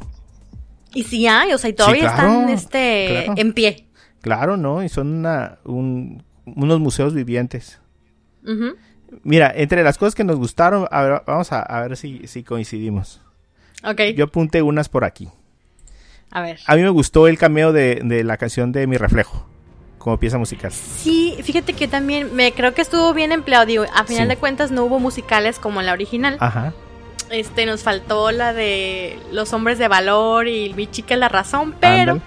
[0.94, 3.85] Y sí hay, o sea, y todavía están este, en pie.
[4.26, 4.82] Claro, ¿no?
[4.82, 7.80] Y son una, unos museos vivientes.
[9.22, 12.44] Mira, entre las cosas que nos gustaron, a ver, vamos a, a ver si, si
[12.44, 13.22] coincidimos.
[14.16, 15.30] Yo apunté unas por aquí.
[16.32, 16.60] A ver.
[16.66, 19.46] A mí me gustó el cameo de, la canción de Mi Reflejo
[20.00, 20.72] como pieza musical.
[20.72, 23.68] Sí, fíjate que también me creo que estuvo bien empleado.
[23.68, 26.38] Digo, a final de cuentas no hubo musicales como en la original.
[26.40, 26.74] Ajá.
[27.30, 32.20] Este, nos faltó la de Los Hombres de Valor y Mi Chica la Razón, pero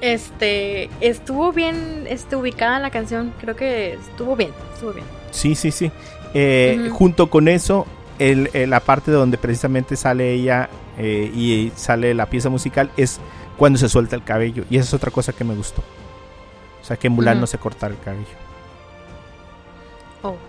[0.00, 3.32] este estuvo bien este, ubicada la canción.
[3.40, 5.06] Creo que estuvo bien, estuvo bien.
[5.30, 5.90] Sí, sí, sí.
[6.34, 7.86] Eh, junto con eso,
[8.18, 13.20] el, la parte donde precisamente sale ella eh, y sale la pieza musical es
[13.56, 14.64] cuando se suelta el cabello.
[14.70, 15.82] Y esa es otra cosa que me gustó.
[16.80, 18.48] O sea, que Mulan no se cortara el cabello.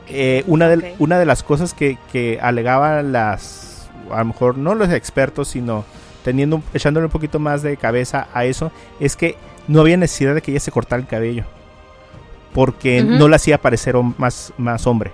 [0.07, 4.73] Eh, una, de, una de las cosas que, que alegaban las, a lo mejor no
[4.73, 5.85] los expertos, sino
[6.23, 10.41] teniendo, echándole un poquito más de cabeza a eso, es que no había necesidad de
[10.41, 11.45] que ella se cortara el cabello.
[12.53, 15.12] Porque no la hacía parecer más, más hombre.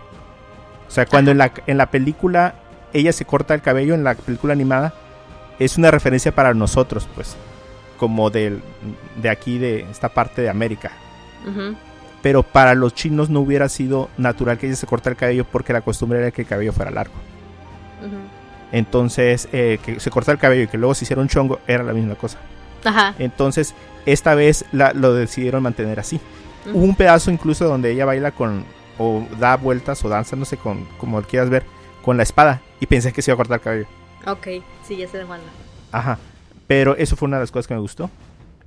[0.88, 2.56] O sea, cuando en la, en la película
[2.94, 4.94] ella se corta el cabello, en la película animada,
[5.60, 7.36] es una referencia para nosotros, pues,
[7.98, 8.62] como de
[9.30, 10.92] aquí, de esta parte de América.
[12.22, 15.74] pero para los chinos no hubiera sido natural que ella se cortara el cabello porque
[15.74, 17.14] la costumbre era que el cabello fuera largo.
[18.76, 21.82] Entonces, eh, que se cortara el cabello y que luego se hiciera un chongo era
[21.82, 22.40] la misma cosa.
[22.84, 23.16] Ajá.
[23.20, 23.74] Entonces,
[24.06, 26.20] esta vez lo decidieron mantener así.
[26.74, 28.66] Hubo un pedazo incluso donde ella baila con,
[28.98, 31.64] o da vueltas o danza, no sé, con, como quieras ver,
[32.04, 32.62] con la espada.
[32.82, 33.86] Y pensé que se iba a cortar el cabello.
[34.28, 34.48] Ok,
[34.86, 35.26] sí, ya se de
[35.94, 36.20] Ajá.
[36.68, 38.10] Pero eso fue una de las cosas que me gustó.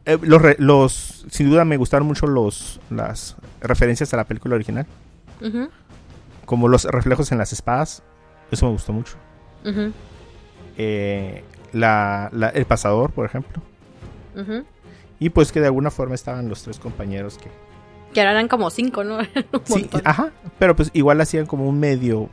[0.07, 4.87] Eh, los, los, sin duda me gustaron mucho los, las referencias a la película original.
[6.47, 8.03] Como los reflejos en las espadas.
[8.51, 9.19] Eso me gustó mucho.
[10.77, 13.63] Eh, la, el pasador, por ejemplo.
[15.21, 17.51] Y pues que de alguna forma estaban los tres compañeros que...
[18.15, 19.19] Que ahora eran como cinco, ¿no?
[19.65, 20.31] sí, ajá.
[20.59, 22.31] Pero pues igual hacían como un medio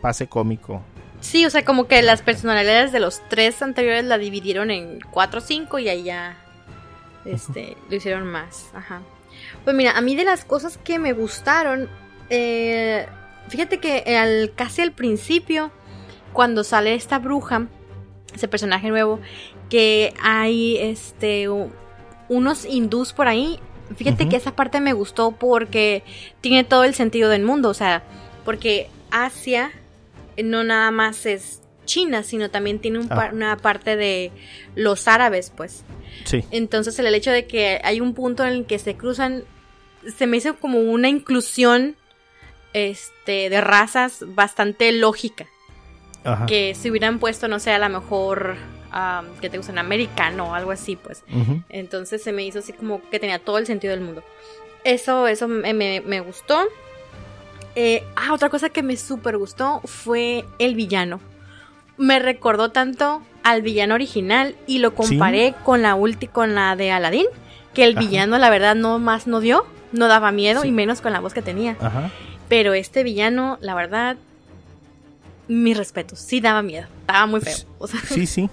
[0.00, 0.82] pase cómico.
[1.20, 5.38] Sí, o sea, como que las personalidades de los tres anteriores la dividieron en cuatro
[5.38, 6.36] o cinco y ahí ya
[7.24, 8.70] este, lo hicieron más.
[8.74, 9.00] Ajá.
[9.64, 11.88] Pues mira, a mí de las cosas que me gustaron,
[12.28, 13.06] eh,
[13.48, 15.70] fíjate que al, casi al principio,
[16.32, 17.68] cuando sale esta bruja,
[18.34, 19.20] ese personaje nuevo,
[19.68, 21.48] que hay este
[22.28, 23.58] unos hindús por ahí.
[23.96, 26.02] Fíjate que esa parte me gustó porque
[26.40, 28.02] tiene todo el sentido del mundo, o sea,
[28.44, 29.70] porque Asia
[30.42, 33.30] no nada más es China, sino también tiene ah.
[33.32, 34.32] una parte de
[34.74, 35.84] los árabes, pues.
[36.50, 39.44] Entonces el hecho de que hay un punto en el que se cruzan,
[40.16, 41.96] se me hizo como una inclusión
[42.72, 45.46] este, de razas bastante lógica.
[46.46, 48.56] Que si hubieran puesto, no sé, a lo mejor
[49.40, 51.24] que te usan americano o algo así, pues.
[51.68, 54.22] Entonces se me hizo así como que tenía todo el sentido del mundo.
[54.84, 56.60] Eso, eso me, gustó.
[57.74, 61.20] Eh, ah, otra cosa que me súper gustó fue el villano.
[61.96, 66.90] Me recordó tanto al villano original y lo comparé con la ulti con la de
[66.90, 67.26] Aladdin,
[67.74, 71.12] que el villano la verdad no más no dio, no daba miedo y menos con
[71.12, 71.76] la voz que tenía.
[72.48, 74.16] Pero este villano, la verdad,
[75.52, 77.54] mis respetos, sí daba miedo, estaba muy feo.
[78.08, 78.50] Sí, sí.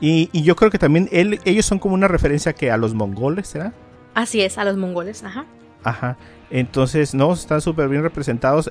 [0.00, 3.48] Y, yo creo que también él, ellos son como una referencia que a los mongoles,
[3.48, 3.72] ¿será?
[4.14, 5.46] Así es, a los mongoles, ajá.
[5.84, 6.16] Ajá.
[6.50, 8.70] Entonces, no, están súper bien representados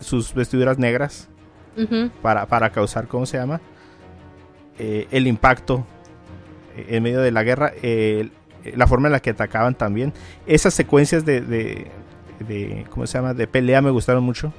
[0.00, 1.28] sus vestiduras negras
[2.22, 3.60] para, para causar, ¿cómo se llama?
[4.78, 5.86] Eh, el impacto
[6.76, 7.72] en medio de la guerra,
[8.74, 10.12] la forma en la que atacaban también.
[10.46, 13.34] Esas secuencias de, de, ¿cómo se llama?
[13.34, 14.52] De pelea me gustaron mucho.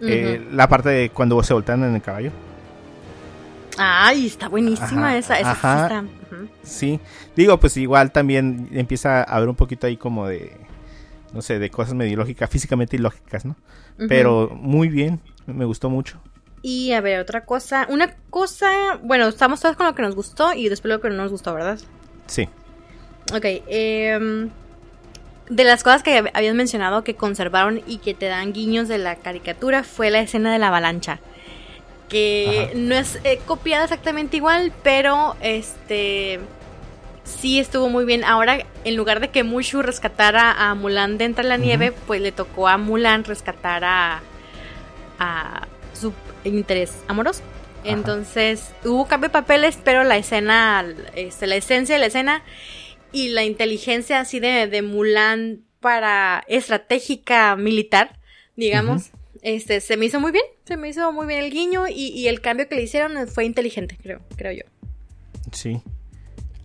[0.00, 2.30] Eh, la parte de cuando se voltean en el caballo.
[3.78, 6.04] Ay, está buenísima esa, esa
[6.62, 7.00] sí,
[7.34, 10.52] digo, pues igual también empieza a haber un poquito ahí como de,
[11.32, 13.56] no sé, de cosas medio lógicas, físicamente ilógicas, ¿no?
[14.08, 16.20] Pero muy bien, me gustó mucho.
[16.62, 17.86] Y a ver, otra cosa.
[17.90, 18.98] Una cosa.
[19.02, 21.52] Bueno, estamos todos con lo que nos gustó y después lo que no nos gustó,
[21.52, 21.78] ¿verdad?
[22.26, 22.48] Sí.
[23.34, 23.44] Ok.
[23.66, 24.50] Em,
[25.48, 29.16] de las cosas que habían mencionado que conservaron y que te dan guiños de la
[29.16, 31.20] caricatura fue la escena de la avalancha.
[32.08, 36.40] Que no es eh, copiada exactamente igual, pero este.
[37.24, 38.24] Sí estuvo muy bien.
[38.24, 42.32] Ahora, en lugar de que Mushu rescatara a Mulan de entre la nieve, pues le
[42.32, 44.20] tocó a Mulan rescatar a.
[45.18, 46.12] a su
[46.44, 47.42] interés amoroso.
[47.84, 52.42] Entonces hubo cambio de papeles, pero la escena, este, la esencia de la escena
[53.12, 58.18] y la inteligencia así de, de Mulan para estratégica militar,
[58.56, 59.10] digamos,
[59.42, 62.40] este, se me hizo muy bien, se me hizo muy bien el guiño y, el
[62.40, 64.64] cambio que le hicieron fue inteligente, creo, creo yo.
[65.52, 65.82] Sí.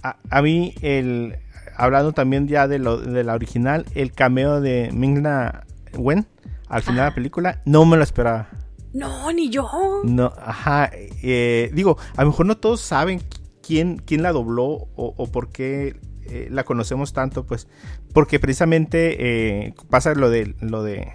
[0.03, 1.37] A, mí, el,
[1.75, 5.65] hablando también ya de, lo, de la original, el cameo de Mingna
[5.97, 6.25] Wen
[6.69, 8.49] al final de la película, no me lo esperaba.
[8.93, 9.67] No, ni yo.
[10.03, 10.89] No, ajá.
[10.93, 13.21] Eh, digo, a lo mejor no todos saben
[13.61, 17.67] quién, quién la dobló o, por qué eh, la conocemos tanto, pues.
[18.13, 20.55] Porque precisamente eh, pasa lo de.
[20.59, 21.13] lo de.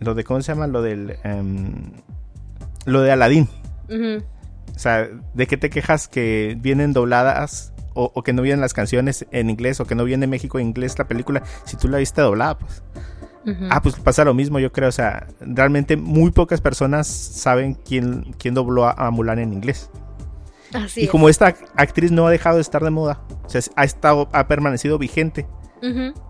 [0.00, 0.24] lo de.
[0.24, 0.66] ¿Cómo se llama?
[0.66, 1.16] Lo del.
[1.24, 1.92] Em,
[2.84, 3.48] lo de Aladdin.
[3.88, 8.72] O sea, ¿de qué te quejas que vienen dobladas o, o, que no vienen las
[8.72, 11.88] canciones en inglés o que no viene en México en inglés la película si tú
[11.88, 12.82] la viste doblada, pues?
[13.70, 14.88] Ah, pues pasa lo mismo, yo creo.
[14.88, 19.90] O sea, realmente muy pocas personas saben quién, quién dobló a, Mulan en inglés.
[20.74, 23.84] Así y como esta actriz no ha dejado de estar de moda, o sea, ha
[23.84, 25.46] estado, ha permanecido vigente,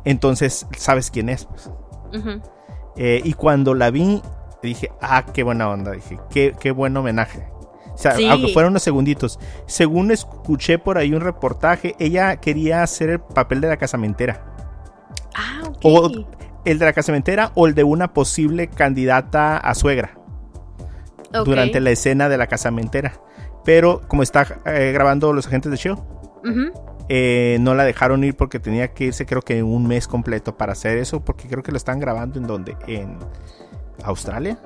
[0.05, 1.47] entonces sabes quién es.
[1.47, 1.71] Pues.
[2.97, 4.23] Eh, y cuando la vi,
[4.63, 7.47] dije, ah, qué buena onda, dije, qué, qué buen homenaje.
[7.95, 9.39] O sea, aunque fueron unos segunditos.
[9.67, 14.47] Según escuché por ahí un reportaje, ella quería hacer el papel de la casamentera.
[15.35, 16.27] Ah, ok
[16.65, 20.19] el de la casamentera o el de una posible candidata a suegra
[21.45, 23.15] durante la escena de la casamentera.
[23.65, 26.05] Pero como está eh, grabando los agentes de show,
[27.09, 30.73] eh, no la dejaron ir porque tenía que irse creo que un mes completo para
[30.73, 33.19] hacer eso, porque creo que lo están grabando en donde, en
[34.05, 34.59] Australia.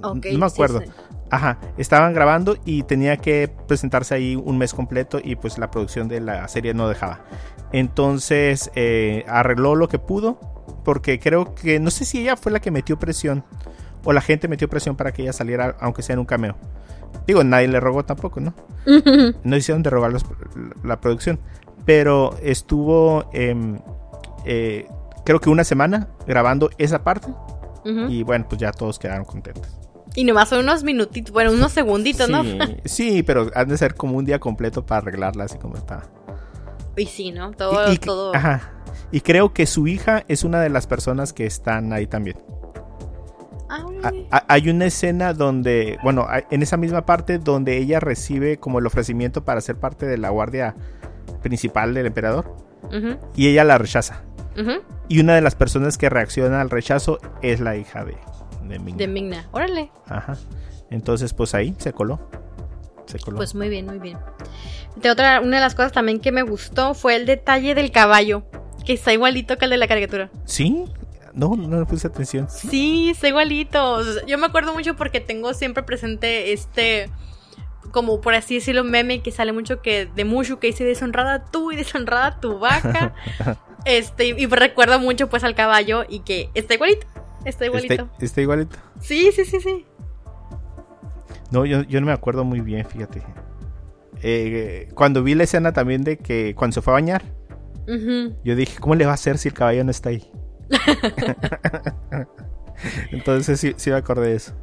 [0.00, 0.82] no me acuerdo.
[1.30, 6.08] Ajá, estaban grabando y tenía que presentarse ahí un mes completo y pues la producción
[6.08, 7.20] de la serie no dejaba.
[7.72, 10.40] Entonces eh, arregló lo que pudo
[10.84, 13.44] porque creo que no sé si ella fue la que metió presión
[14.04, 16.56] o la gente metió presión para que ella saliera aunque sea en un cameo.
[17.26, 18.54] Digo, nadie le rogó tampoco, ¿no?
[19.44, 20.12] no hicieron de robar
[20.82, 21.38] la producción,
[21.84, 23.78] pero estuvo em,
[24.44, 24.86] eh,
[25.24, 27.28] creo que una semana grabando esa parte
[28.08, 29.66] y bueno, pues ya todos quedaron contentos.
[30.14, 32.42] Y nomás son unos minutitos, bueno, unos segunditos, ¿no?
[32.84, 36.02] sí, pero han de ser como un día completo para arreglarla así como está.
[36.96, 37.52] Y sí, ¿no?
[37.52, 38.34] Todo, y, todo.
[38.34, 38.72] Ajá.
[39.12, 42.36] Y creo que su hija es una de las personas que están ahí también.
[43.70, 48.86] Ah, hay una escena donde, bueno, en esa misma parte donde ella recibe como el
[48.86, 50.74] ofrecimiento para ser parte de la guardia
[51.42, 52.56] principal del emperador
[53.36, 54.24] y ella la rechaza.
[55.08, 58.16] Y una de las personas que reacciona al rechazo es la hija de,
[58.68, 58.98] de Migna.
[58.98, 59.90] De Migna, órale.
[60.06, 60.36] Ajá.
[60.90, 62.20] Entonces, pues ahí se coló.
[63.06, 63.36] Se coló.
[63.36, 64.18] Pues muy bien, muy bien.
[64.96, 68.42] De otra, una de las cosas también que me gustó fue el detalle del caballo,
[68.84, 70.30] que está igualito que el de la caricatura.
[70.44, 70.84] Sí,
[71.32, 72.48] no, no le puse atención.
[72.50, 74.00] Sí, está igualito.
[74.26, 77.10] yo me acuerdo mucho porque tengo siempre presente este
[77.90, 81.72] como por así decirlo, meme que sale mucho que de Mushu que dice deshonrada tú
[81.72, 83.14] y deshonrada tu vaca.
[83.84, 87.06] este, y recuerda mucho pues al caballo y que está igualito.
[87.44, 88.08] Está igualito.
[88.20, 88.76] Está, igualito.
[89.00, 89.86] Sí, sí, sí, sí.
[91.50, 93.22] No, yo, no me acuerdo muy bien, fíjate.
[94.22, 97.22] Eh, cuando vi la escena también de que cuando se fue a bañar,
[98.44, 100.29] yo dije, ¿cómo le va a hacer si el caballo no está ahí?
[103.10, 104.54] Entonces sí, sí me acordé de eso.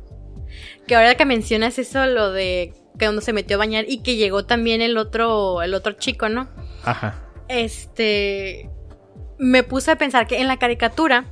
[0.88, 4.16] Que ahora que mencionas eso, lo de que cuando se metió a bañar y que
[4.16, 6.48] llegó también el otro, el otro chico, ¿no?
[6.84, 7.24] Ajá.
[7.48, 8.70] Este.
[9.38, 11.26] Me puse a pensar que en la caricatura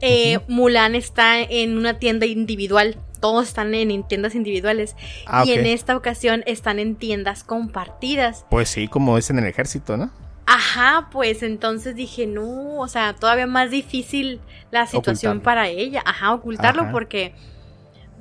[0.00, 2.96] eh, Mulan está en una tienda individual.
[3.20, 4.94] Todos están en, tiendas individuales.
[5.26, 8.44] Ah, y en esta ocasión están en tiendas compartidas.
[8.50, 10.12] Pues sí, como es en el ejército, ¿no?
[10.50, 16.02] Ajá, pues entonces dije, no, o sea, todavía más difícil la situación para ella.
[16.06, 17.34] Ajá, ocultarlo porque,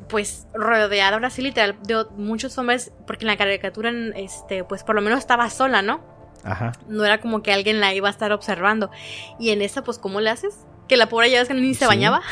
[0.09, 4.95] pues, rodeada ahora sí literal de muchos hombres, porque en la caricatura, este, pues por
[4.95, 6.01] lo menos estaba sola, ¿no?
[6.43, 6.73] Ajá.
[6.89, 8.91] No era como que alguien la iba a estar observando.
[9.39, 10.65] Y en esa, pues, ¿cómo le haces?
[10.89, 12.23] Que la pobre ya ves que ni se bañaba.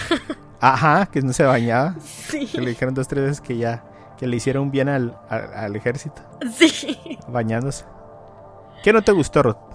[0.59, 1.95] Ajá, que no se bañaba.
[2.01, 2.47] Sí.
[2.47, 3.85] Que le dijeron dos, tres veces que ya,
[4.17, 5.15] que le hicieron bien al,
[5.73, 6.21] ejército.
[6.53, 6.99] Sí.
[7.29, 7.85] Bañándose.
[8.83, 9.74] ¿Qué no te gustó, Rod?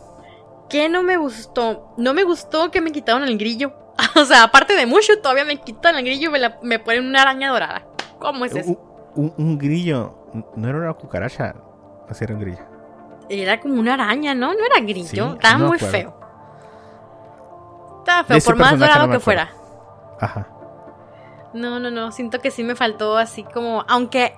[0.70, 1.94] ¿Qué no me gustó?
[1.98, 3.72] No me gustó que me quitaron el grillo.
[4.16, 7.22] o sea, aparte de mucho, todavía me quitan el grillo y me, me ponen una
[7.22, 7.83] araña dorada.
[8.18, 8.78] ¿Cómo es eso?
[9.16, 10.14] Un, grillo.
[10.54, 11.56] No era una cucaracha.
[12.09, 12.64] Así era un grillo.
[13.28, 14.52] Era como una araña, ¿no?
[14.54, 15.35] No era grillo.
[15.35, 16.14] Estaba muy feo.
[17.98, 19.52] Estaba feo, por más dorado que fuera.
[20.20, 20.48] Ajá.
[21.52, 22.12] No, no, no.
[22.12, 23.85] Siento que sí me faltó así como.
[23.88, 24.35] Aunque,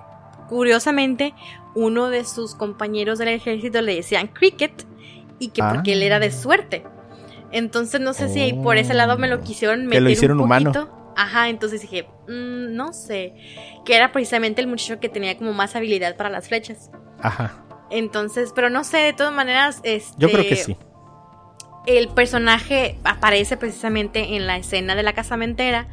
[0.47, 1.33] curiosamente,
[1.75, 4.85] uno de sus compañeros del ejército le decían cricket.
[5.43, 6.31] Y que porque él era de ah.
[6.31, 6.83] suerte.
[7.51, 9.41] Entonces no sé si por ese lado me lo oh.
[9.41, 9.97] quisieron meter.
[9.97, 11.13] Que lo hicieron un humano.
[11.15, 13.35] Ajá, entonces dije, mm, no sé.
[13.85, 16.89] Que era precisamente el muchacho que tenía como más habilidad para las flechas.
[17.21, 17.63] Ajá.
[17.91, 20.15] Entonces, pero no sé, de todas maneras, este.
[20.17, 20.77] Yo creo que sí
[21.85, 25.87] el personaje aparece precisamente en la escena de la casamentera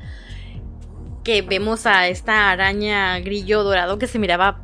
[1.25, 4.61] que vemos a esta araña grillo dorado que se miraba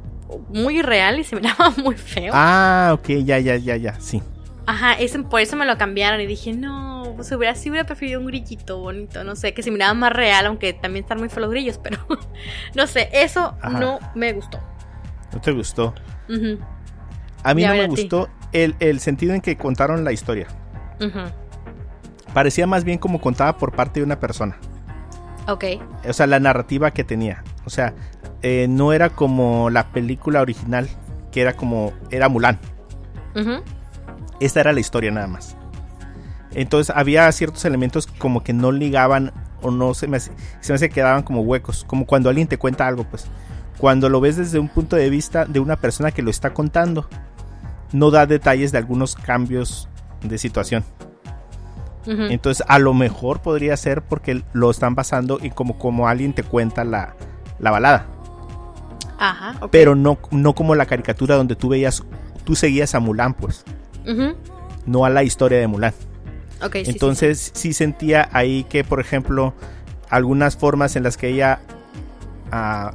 [0.49, 2.33] muy real y se miraba muy feo.
[2.35, 4.23] Ah, ok, ya, ya, ya, ya, sí.
[4.67, 8.21] Ajá, ese, por eso me lo cambiaron y dije, no, pues hubiera, sí hubiera preferido
[8.21, 11.43] un grillito bonito, no sé, que se miraba más real, aunque también están muy feos
[11.43, 11.99] los grillos, pero
[12.75, 14.61] no sé, eso no me gustó.
[15.33, 15.95] ¿No te gustó?
[17.43, 20.49] A mí no me gustó el, el sentido en que contaron la historia.
[22.35, 24.59] Parecía más bien como contaba por parte de una persona.
[25.49, 25.65] Ok.
[26.09, 27.45] O sea, la narrativa que tenía.
[27.65, 27.95] O sea,
[28.43, 30.89] eh, no era como la película original,
[31.31, 31.93] que era como.
[32.11, 32.59] Era Mulan.
[34.41, 35.57] Esta era la historia nada más.
[36.53, 41.43] Entonces había ciertos elementos como que no ligaban o no se me, se quedaban como
[41.43, 41.85] huecos.
[41.87, 43.27] Como cuando alguien te cuenta algo, pues.
[43.79, 47.09] Cuando lo ves desde un punto de vista de una persona que lo está contando,
[47.93, 49.89] no da detalles de algunos cambios
[50.23, 50.85] de situación.
[52.07, 56.45] Entonces, a lo mejor podría ser porque lo están basando y como, como alguien te
[56.45, 57.17] cuenta la,
[57.59, 58.07] la balada.
[59.19, 59.57] Ajá.
[59.73, 62.05] Pero no, no como la caricatura donde tú veías,
[62.45, 63.65] tú seguías a Mulan, pues.
[64.87, 65.93] No a la historia de Mulan.
[66.73, 69.55] Entonces, sí, sentía ahí que, por ejemplo,
[70.09, 71.61] algunas formas en las que ella
[72.51, 72.95] ah,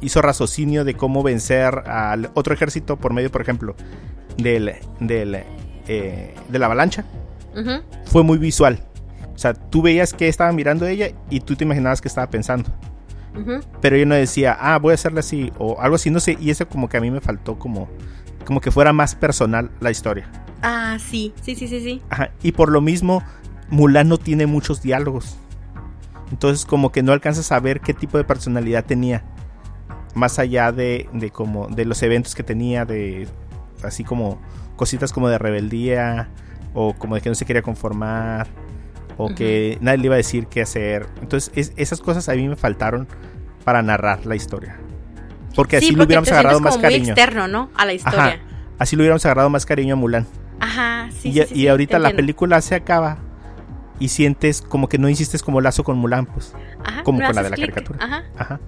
[0.00, 3.74] hizo raciocinio de cómo vencer al otro ejército por medio, por ejemplo,
[4.38, 5.44] del, del
[5.88, 7.04] eh, de la avalancha
[8.04, 8.80] fue muy visual.
[9.34, 12.70] O sea, tú veías que estaba mirando ella y tú te imaginabas que estaba pensando.
[13.82, 16.38] Pero ella no decía, ah, voy a hacerla así o algo así, no sé.
[16.40, 17.88] Y eso como que a mí me faltó como,
[18.46, 20.30] como que fuera más personal la historia.
[20.62, 22.02] Ah, sí, sí, sí, sí, sí.
[22.08, 23.22] Ajá, Y por lo mismo,
[23.68, 25.36] Mulan no tiene muchos diálogos.
[26.30, 29.24] Entonces como que no alcanzas a ver qué tipo de personalidad tenía.
[30.14, 33.28] Más allá de, de como de los eventos que tenía, de
[33.84, 34.40] así como
[34.76, 36.28] cositas como de rebeldía,
[36.74, 38.46] o como de que no se quería conformar,
[39.18, 41.06] o que nadie le iba a decir qué hacer.
[41.20, 43.06] Entonces es- esas cosas a mí me faltaron
[43.64, 44.78] para narrar la historia.
[45.56, 47.08] Porque así sí, lo hubiéramos te agarrado más muy cariño.
[47.08, 47.70] externo, ¿no?
[47.74, 48.24] A la historia.
[48.24, 48.38] Ajá.
[48.78, 50.26] Así lo hubiéramos agarrado más cariño a Mulan.
[50.60, 53.18] Ajá, sí, y, sí, y sí, ahorita la película se acaba
[53.98, 56.54] y sientes como que no hiciste como lazo con Mulan, pues.
[56.84, 57.98] Ajá, como no con la de la caricatura.
[58.02, 58.24] Ajá.
[58.38, 58.60] Ajá.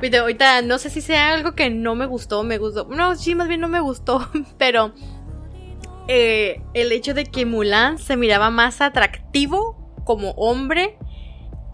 [0.00, 2.86] Pero ahorita no sé si sea algo que no me gustó, me gustó.
[2.90, 4.92] No, sí, más bien no me gustó, pero
[6.08, 10.98] eh, el hecho de que Mulan se miraba más atractivo como hombre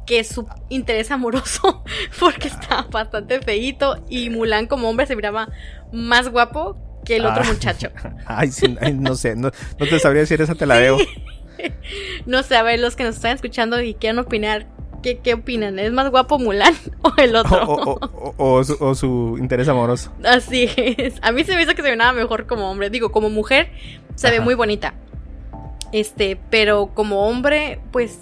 [0.06, 1.84] que su interés amoroso,
[2.20, 5.48] porque estaba bastante feíto y Mulan como hombre se miraba
[5.92, 7.48] más guapo que el otro Ah.
[7.52, 7.88] muchacho.
[8.26, 10.98] Ay, sí, ay, no sé, no, no te sabría decir esa, te la debo.
[12.26, 14.66] No sé, a ver, los que nos están escuchando y quieran opinar,
[15.00, 15.78] ¿qué, qué opinan?
[15.78, 17.62] ¿Es más guapo Mulan o el otro?
[17.64, 20.12] o- o- o su, o su interés amoroso.
[20.24, 21.14] Así es.
[21.22, 22.90] A mí se me hizo que se miraba mejor como hombre.
[22.90, 23.70] Digo, como mujer
[24.16, 24.94] se ve muy bonita.
[25.92, 28.18] Este, pero como hombre, pues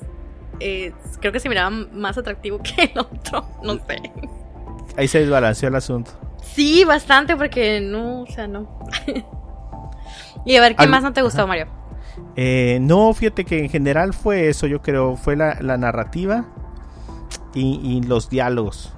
[0.60, 3.44] eh, creo que se miraba más atractivo que el otro.
[3.62, 4.00] No sé.
[4.96, 6.12] Ahí se desbalanceó el asunto.
[6.42, 8.78] Sí, bastante, porque no, o sea, no.
[10.44, 11.46] y a ver, ¿qué Al- más no te gustó, Ajá.
[11.46, 11.66] Mario?
[12.36, 16.44] Eh, no, fíjate que en general fue eso, yo creo, fue la, la narrativa
[17.54, 18.92] y, y los diálogos.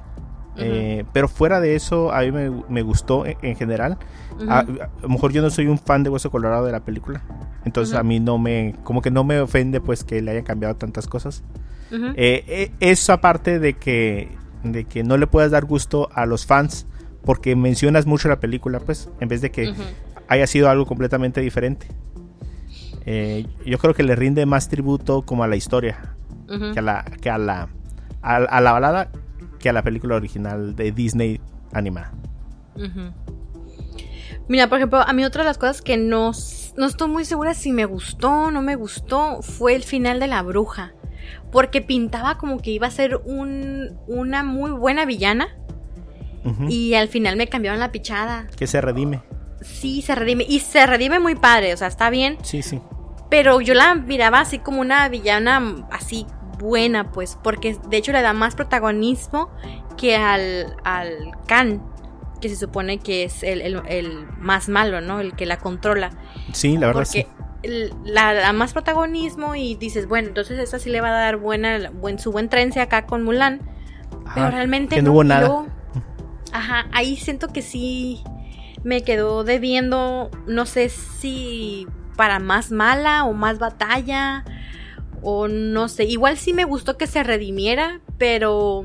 [0.57, 3.99] Eh, pero fuera de eso, a mí me, me gustó en, en general.
[4.37, 4.51] Ujú.
[4.51, 4.65] a, a
[5.03, 7.23] lo mejor yo no soy un fan de Hueso Colorado de la película.
[7.65, 8.01] Entonces Ujú.
[8.01, 11.07] a mí no me, como que no me ofende pues que le hayan cambiado tantas
[11.07, 11.43] cosas.
[11.91, 14.31] Eh, eh, eso aparte de que,
[14.65, 16.87] de que no le puedas dar gusto a los fans
[17.25, 19.73] porque mencionas mucho la película, pues, en vez de que
[20.29, 21.87] haya sido algo completamente diferente.
[23.05, 26.15] Eh, yo creo que le rinde más tributo como a la historia
[26.73, 27.69] que a la, que a la,
[28.23, 29.09] a, a la balada
[29.63, 31.41] que a la película original de Disney
[31.73, 32.13] animada.
[34.49, 36.33] Mira, por ejemplo, a mí otra de las cosas que no,
[36.77, 40.27] no estoy muy segura si me gustó o no me gustó fue el final de
[40.27, 40.93] la bruja.
[41.51, 45.49] Porque pintaba como que iba a ser un, una muy buena villana
[46.69, 48.49] y al final me cambiaron la pichada.
[48.57, 49.23] Que se redime.
[49.61, 50.45] Sí, se redime.
[50.49, 52.37] Y se redime muy padre, o sea, está bien.
[52.43, 52.81] Sí, sí.
[53.31, 56.27] Pero yo la miraba así como una villana así
[56.63, 59.51] buena, pues, porque de hecho le da más protagonismo
[59.97, 61.83] que al, al Khan,
[62.41, 65.21] que se supone que es el, el- el más malo, ¿no?
[65.21, 66.11] El que la controla.
[66.53, 67.29] Sí, la verdad Porque
[67.63, 67.91] sí.
[68.05, 71.91] la da más protagonismo y dices, bueno, entonces esta sí le va a dar buena,
[71.93, 73.61] buen, su buen trence acá con Mulan.
[74.35, 75.41] pero Ajá, realmente que no hubo y nada.
[75.47, 75.67] luego-
[76.53, 78.23] ajá, ahí siento que sí
[78.85, 81.87] me quedó debiendo, no sé si
[82.17, 84.45] para más mala o más batalla
[85.23, 88.85] o no sé, igual sí me gustó que se redimiera, pero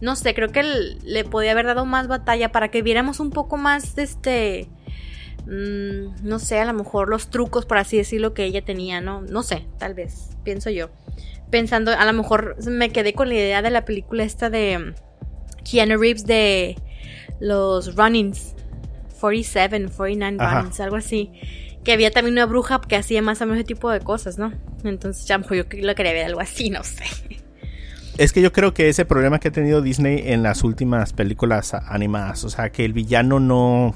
[0.00, 3.56] no sé, creo que le podía haber dado más batalla para que viéramos un poco
[3.56, 4.68] más de este
[5.46, 9.22] mm, no sé, a lo mejor los trucos, por así decirlo, que ella tenía, ¿no?
[9.22, 10.90] No sé, tal vez, pienso yo.
[11.50, 14.94] Pensando, a lo mejor me quedé con la idea de la película esta de mm,
[15.64, 16.76] Keanu Reeves de
[17.40, 18.54] los Runnings,
[19.20, 20.58] 47, 49 Ajá.
[20.60, 21.30] Runnings, algo así.
[21.84, 24.52] Que había también una bruja que hacía más o menos ese tipo de cosas, ¿no?
[24.84, 27.04] Entonces, ya yo lo quería ver algo así, no sé.
[28.18, 31.72] Es que yo creo que ese problema que ha tenido Disney en las últimas películas
[31.74, 33.94] animadas, o sea, que el villano no,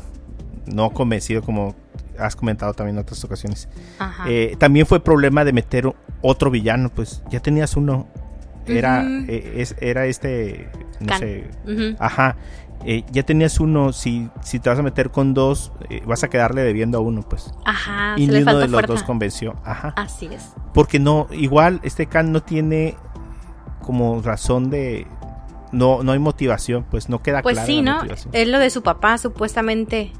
[0.66, 1.74] no convencido como
[2.18, 3.68] has comentado también en otras ocasiones.
[3.98, 4.24] Ajá.
[4.30, 8.08] Eh, también fue problema de meter otro villano, pues ya tenías uno.
[8.66, 10.70] Era, eh, es- era este,
[11.00, 11.18] no Can.
[11.18, 11.44] sé,
[11.98, 12.36] ajá.
[12.84, 16.28] Eh, ya tenías uno, si, si te vas a meter con dos, eh, vas a
[16.28, 17.50] quedarle debiendo a uno, pues.
[17.64, 18.92] Ajá, y se ni le uno de los fuerza.
[18.92, 19.94] dos convenció, ajá.
[19.96, 20.52] Así es.
[20.72, 22.96] Porque no, igual este Khan no tiene
[23.80, 25.06] como razón de,
[25.72, 27.96] no, no hay motivación, pues no queda Pues clara sí, la ¿no?
[27.98, 28.34] motivación.
[28.34, 30.12] Es lo de su papá, supuestamente.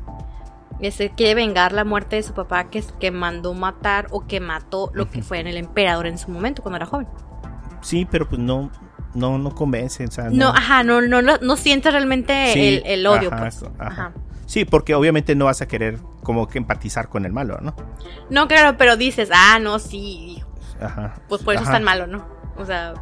[0.80, 4.90] Este, quiere vengar la muerte de su papá que, que mandó matar o que mató
[4.92, 7.06] lo que fue en el emperador en su momento, cuando era joven.
[7.80, 8.70] Sí, pero pues no,
[9.14, 13.06] no, no convence, o sea, No, ajá, no, no, no, sientes realmente Sí, el, el
[13.06, 13.62] odio, ajá, pues.
[13.78, 13.86] ajá.
[13.86, 14.12] Ajá.
[14.46, 17.74] Sí, porque obviamente no vas a querer como que empatizar con el malo, ¿no?
[18.30, 20.42] No, claro, pero dices, ah, no, sí,
[20.80, 21.14] Ajá.
[21.28, 22.26] pues por eso es tan malo, ¿no?
[22.56, 22.94] O sea,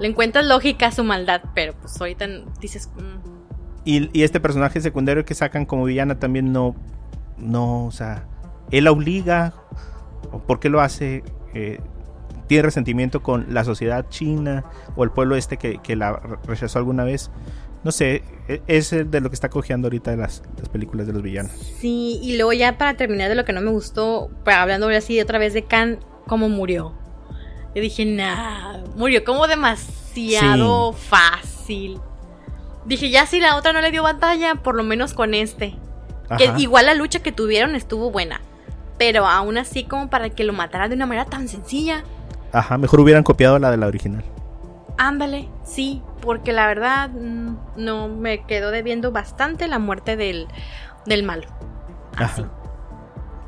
[0.00, 2.26] le encuentras lógica a su maldad, pero pues ahorita
[2.60, 3.30] dices, mm,
[3.84, 6.74] Y, y este personaje secundario que sacan como villana también no,
[7.38, 8.26] no, o sea,
[8.72, 9.54] él la obliga,
[10.48, 11.22] por qué lo hace,
[11.54, 11.80] eh,
[12.46, 14.64] tiene resentimiento con la sociedad china
[14.96, 17.30] o el pueblo este que, que la rechazó alguna vez.
[17.84, 21.22] No sé, e, es de lo que está cojeando ahorita las, las, películas de los
[21.22, 21.52] villanos.
[21.52, 25.38] Sí, y luego ya para terminar de lo que no me gustó, hablando así otra
[25.38, 26.94] vez de Khan, cómo murió.
[27.74, 30.98] Yo dije, nah, murió como demasiado sí.
[31.08, 32.00] fácil.
[32.86, 35.76] Dije, ya si la otra no le dio batalla, por lo menos con este.
[36.28, 36.36] Ajá.
[36.36, 38.40] Que igual la lucha que tuvieron estuvo buena.
[38.98, 42.04] Pero aún así, como para que lo matara de una manera tan sencilla.
[42.54, 44.24] Ajá, mejor hubieran copiado la de la original.
[44.96, 50.46] Ándale, sí, porque la verdad mm, no me quedó debiendo bastante la muerte del,
[51.04, 51.48] del malo.
[52.16, 52.42] Así.
[52.42, 52.50] Ajá.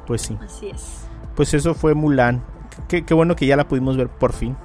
[0.06, 0.36] Pues sí.
[0.44, 1.06] Así es.
[1.36, 2.42] Pues eso fue Mulan.
[2.88, 4.56] Qué, qué bueno que ya la pudimos ver por fin.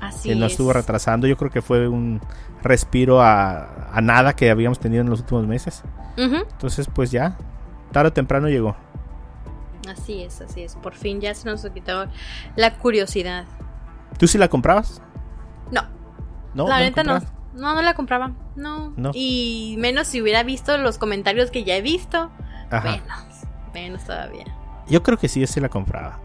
[0.00, 0.52] Así que no es.
[0.52, 1.26] estuvo retrasando.
[1.26, 2.20] Yo creo que fue un
[2.62, 5.82] respiro a, a, nada que habíamos tenido en los últimos meses.
[6.16, 6.46] Uh -huh.
[6.50, 7.36] Entonces, pues ya,
[7.92, 8.76] tarde o temprano llegó.
[9.88, 10.76] Así es, así es.
[10.76, 12.06] Por fin ya se nos quitó
[12.56, 13.44] la curiosidad.
[14.18, 15.02] ¿Tú sí la comprabas?
[15.70, 15.82] No.
[16.54, 17.18] No, la ¿no neta no.
[17.54, 18.32] No, no la compraba.
[18.56, 18.92] No.
[18.96, 19.10] No.
[19.14, 22.30] Y menos si hubiera visto los comentarios que ya he visto.
[22.70, 22.90] Ajá.
[22.92, 23.24] Menos.
[23.72, 24.44] Menos todavía.
[24.88, 26.20] Yo creo que sí, yo sí la compraba.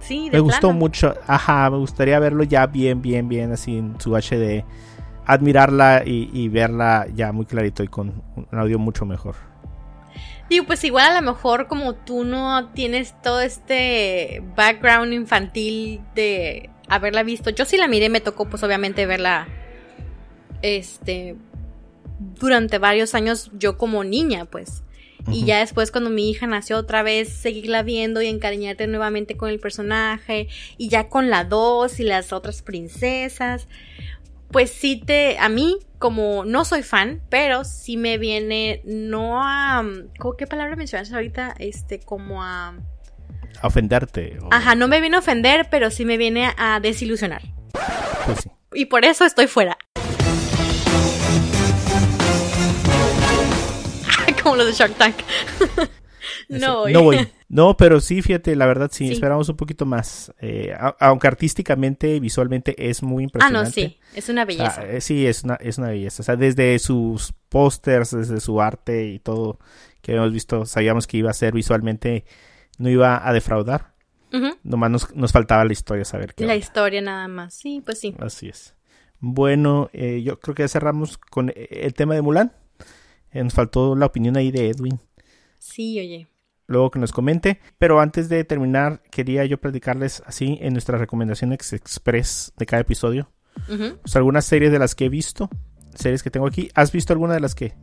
[0.00, 0.78] Sí, de Me gustó plano.
[0.78, 1.14] mucho.
[1.26, 4.64] Ajá, me gustaría verlo ya bien, bien, bien, así en su HD.
[5.26, 9.36] Admirarla y, y verla ya muy clarito y con un audio mucho mejor.
[10.50, 16.68] Digo, pues igual a lo mejor como tú no tienes todo este background infantil de
[16.94, 17.50] haberla visto.
[17.50, 19.48] Yo sí la miré, me tocó pues obviamente verla
[20.62, 21.36] este
[22.38, 24.82] durante varios años yo como niña, pues.
[25.30, 29.50] Y ya después cuando mi hija nació otra vez, seguirla viendo y encariñarte nuevamente con
[29.50, 33.68] el personaje y ya con la 2 y las otras princesas.
[34.50, 39.84] Pues sí te a mí como no soy fan, pero sí me viene no a
[40.18, 41.54] ¿cómo- ¿qué palabra mencionaste ahorita?
[41.58, 42.74] Este como a
[43.60, 44.38] A ofenderte.
[44.42, 47.42] o- Ajá, no me viene a ofender, pero sí me viene a desilusionar.
[48.26, 48.50] Pues sí.
[48.74, 49.76] Y por eso estoy fuera.
[54.42, 55.14] Como los de Shark Tank.
[56.48, 56.92] no, voy.
[56.92, 57.28] No voy.
[57.48, 59.12] No, pero sí, fíjate, la verdad sí, Sí.
[59.12, 60.32] esperamos un poquito más.
[60.40, 63.82] Eh, a- aunque artísticamente, visualmente es muy Ah, impresionante.
[63.82, 63.98] no, sí.
[64.14, 64.84] Es una belleza.
[64.86, 66.22] eh, sí, es una, es una belleza.
[66.22, 69.58] O sea, desde sus pósters, desde su arte y todo
[70.00, 72.24] que habíamos visto, sabíamos que iba a ser visualmente,
[72.78, 73.92] no iba a defraudar.
[74.62, 76.46] Nomás nos, nos faltaba la historia, saber qué.
[76.46, 76.64] La onda.
[76.64, 77.52] historia nada más.
[77.52, 78.14] Sí, pues sí.
[78.18, 78.74] Así es.
[79.20, 82.52] Bueno, eh, yo creo que ya cerramos con eh, el tema de Mulan.
[83.30, 84.98] Eh, nos faltó la opinión ahí de Edwin.
[85.58, 86.26] Sí, oye.
[86.66, 87.60] luego que nos comente.
[87.76, 93.30] Pero antes de terminar, quería yo platicarles así en nuestras recomendaciones express de cada episodio.
[93.66, 95.50] Pues algunas series de las que he visto,
[95.94, 96.70] series que tengo aquí.
[96.74, 97.74] ¿Has visto alguna de las que,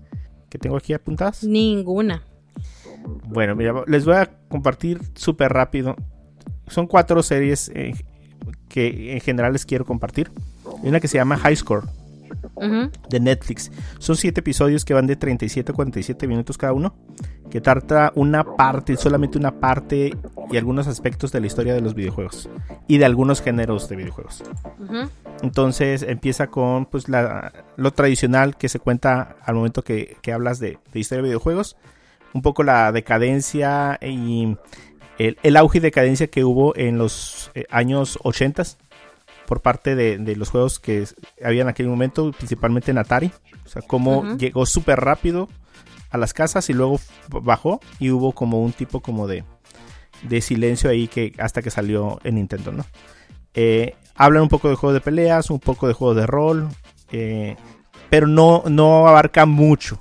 [0.49, 1.43] que tengo aquí apuntadas?
[1.43, 2.23] Ninguna.
[3.25, 5.95] Bueno, mira, les voy a compartir súper rápido.
[6.67, 7.93] Son cuatro series eh,
[8.67, 10.31] que en general les quiero compartir.
[10.83, 11.83] Hay una que se llama High Score
[13.09, 13.71] de Netflix.
[13.99, 16.95] Son siete episodios que van de 37 a 47 minutos cada uno,
[17.49, 20.15] que trata una parte, solamente una parte
[20.51, 22.49] y algunos aspectos de la historia de los videojuegos
[22.87, 24.43] y de algunos géneros de videojuegos.
[25.41, 30.59] Entonces empieza con pues la, lo tradicional que se cuenta al momento que, que hablas
[30.59, 31.77] de, de historia de videojuegos,
[32.33, 34.55] un poco la decadencia y
[35.17, 38.63] el, el auge y decadencia que hubo en los eh, años 80
[39.45, 41.05] por parte de, de los juegos que
[41.43, 43.31] había en aquel momento, principalmente en Atari.
[43.65, 45.49] O sea, cómo llegó súper rápido
[46.11, 46.99] a las casas y luego
[47.29, 49.43] bajó y hubo como un tipo como de,
[50.23, 52.85] de silencio ahí que hasta que salió en Nintendo, ¿no?
[53.53, 56.69] Eh, hablan un poco de juegos de peleas, un poco de juegos de rol,
[57.11, 57.55] eh,
[58.09, 59.99] pero no, no abarca mucho.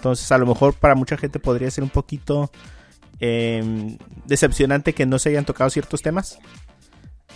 [0.00, 2.50] Entonces, a lo mejor para mucha gente podría ser un poquito
[3.20, 6.38] eh, decepcionante que no se hayan tocado ciertos temas.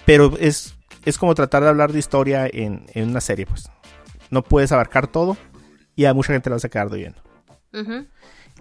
[0.07, 3.69] Pero es, es como tratar de hablar de historia en, en una serie, pues.
[4.31, 5.37] No puedes abarcar todo
[5.95, 7.21] y a mucha gente la vas a quedar oyendo.
[7.75, 8.07] Ujú.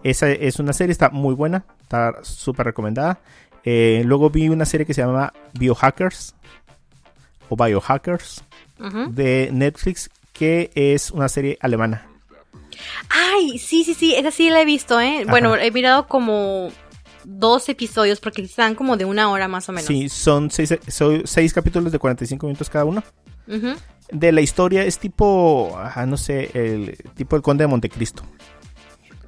[0.03, 3.21] Esa es una serie, está muy buena, está súper recomendada.
[3.63, 6.35] Eh, luego vi una serie que se llama Biohackers
[7.47, 8.43] o Biohackers
[9.11, 12.09] de Netflix, que es una serie alemana.
[13.09, 15.19] Ay, sí, sí, sí, esa sí la he visto, ¿eh?
[15.21, 15.31] Ajá.
[15.31, 16.69] Bueno, he mirado como
[17.25, 19.87] dos episodios porque están como de una hora más o menos.
[19.87, 23.03] Sí, son seis, son seis capítulos de 45 minutos cada uno.
[24.11, 28.23] De la historia es tipo, ajá, no sé, el tipo el conde de Montecristo.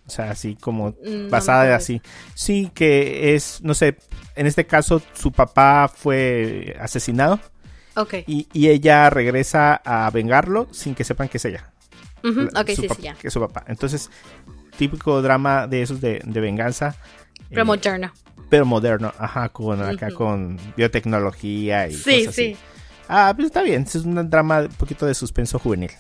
[0.08, 2.01] O sea, así como Mm, basada no me así.
[2.36, 3.97] Sí, que es, no sé,
[4.36, 7.39] en este caso su papá fue asesinado
[7.95, 8.14] Ok.
[8.28, 11.72] y, y ella regresa a vengarlo sin que sepan que es ella.
[12.51, 13.13] La- su sí, sí, ya.
[13.13, 13.63] Que su papá.
[13.67, 14.09] Entonces,
[14.78, 16.95] típico drama de esos de, de venganza.
[17.49, 18.11] Pero Eh, moderno.
[18.49, 22.57] Pero moderno, ajá, con acá con biotecnología y Sí, cosas sí.
[23.07, 25.91] Ah, pues está bien, es un drama un poquito de suspenso juvenil.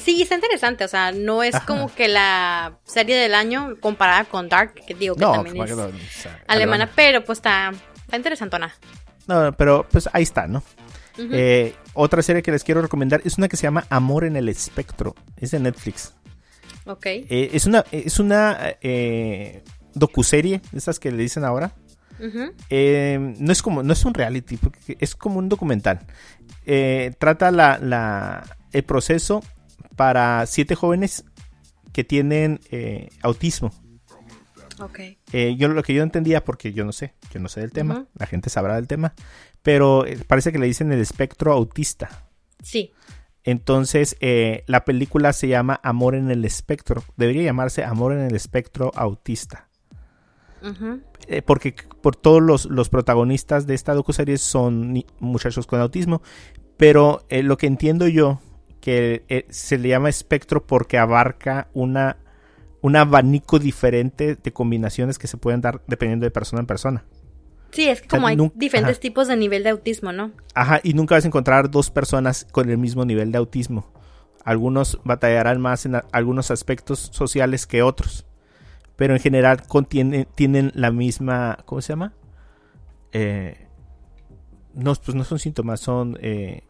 [0.00, 1.66] Sí, está interesante, o sea, no es Ajá.
[1.66, 5.70] como que la serie del año comparada con Dark, que digo que No, también es
[5.70, 6.90] que no, o sea, alemana, alemana.
[6.96, 7.72] pero pues está,
[8.04, 8.74] está interesantona.
[9.28, 10.62] No, pero pues ahí está, ¿no?
[11.18, 14.48] Eh, otra serie que les quiero recomendar es una que se llama Amor en el
[14.48, 15.14] Espectro.
[15.36, 16.12] Es de Netflix.
[16.86, 17.06] ok.
[17.06, 19.62] Eh, es una, es una eh,
[19.94, 21.74] docuserie, de esas que le dicen ahora.
[22.18, 26.00] No es como, no es un reality, porque es como un documental.
[27.18, 29.42] Trata la, la- el proceso
[29.96, 31.24] para siete jóvenes
[31.92, 32.58] que tienen
[33.22, 33.72] autismo.
[34.80, 34.98] Ok.
[35.32, 38.06] Eh, yo lo que yo entendía, porque yo no sé, yo no sé del tema,
[38.14, 39.14] la gente sabrá del tema,
[39.64, 42.28] pero eh, parece que le dicen el espectro autista.
[42.62, 42.92] Sí.
[43.44, 47.02] Entonces, eh, la película se llama Amor en el espectro.
[47.16, 49.68] Debería llamarse Amor en el espectro autista.
[51.28, 56.22] Eh, porque por todos los, los protagonistas de esta docuserie son muchachos con autismo.
[56.76, 58.40] Pero eh, lo que entiendo yo,
[58.80, 62.18] que se le llama espectro porque abarca una,
[62.82, 67.04] un abanico diferente de combinaciones que se pueden dar dependiendo de persona en persona.
[67.74, 69.00] Sí, es que como hay diferentes ajá.
[69.00, 70.32] tipos de nivel de autismo, ¿no?
[70.54, 73.92] Ajá, y nunca vas a encontrar dos personas con el mismo nivel de autismo.
[74.44, 78.26] Algunos batallarán más en algunos aspectos sociales que otros.
[78.96, 81.58] Pero en general contienen, tienen la misma.
[81.64, 82.12] ¿Cómo se llama?
[83.12, 83.66] Eh,
[84.72, 86.62] no, pues no son síntomas, son eh,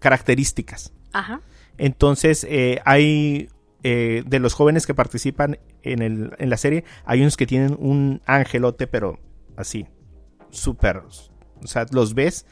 [0.00, 0.92] características.
[1.12, 1.40] Ajá.
[1.78, 3.48] Entonces, eh, hay
[3.84, 7.76] eh, de los jóvenes que participan en, el, en la serie, hay unos que tienen
[7.78, 9.18] un angelote, pero
[9.56, 9.86] así,
[10.52, 10.98] súper.
[11.62, 12.46] O sea, los ves,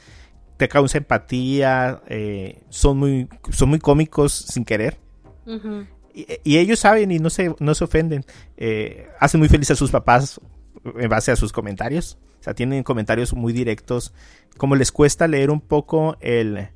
[0.57, 4.99] te causa empatía, eh, son, muy, son muy cómicos sin querer.
[6.13, 8.25] Y, y ellos saben y no se, no se ofenden.
[8.57, 10.41] Eh, hacen muy feliz a sus papás
[10.97, 12.19] en base a sus comentarios.
[12.41, 14.13] O sea, tienen comentarios muy directos.
[14.57, 16.69] Como les cuesta leer un poco el,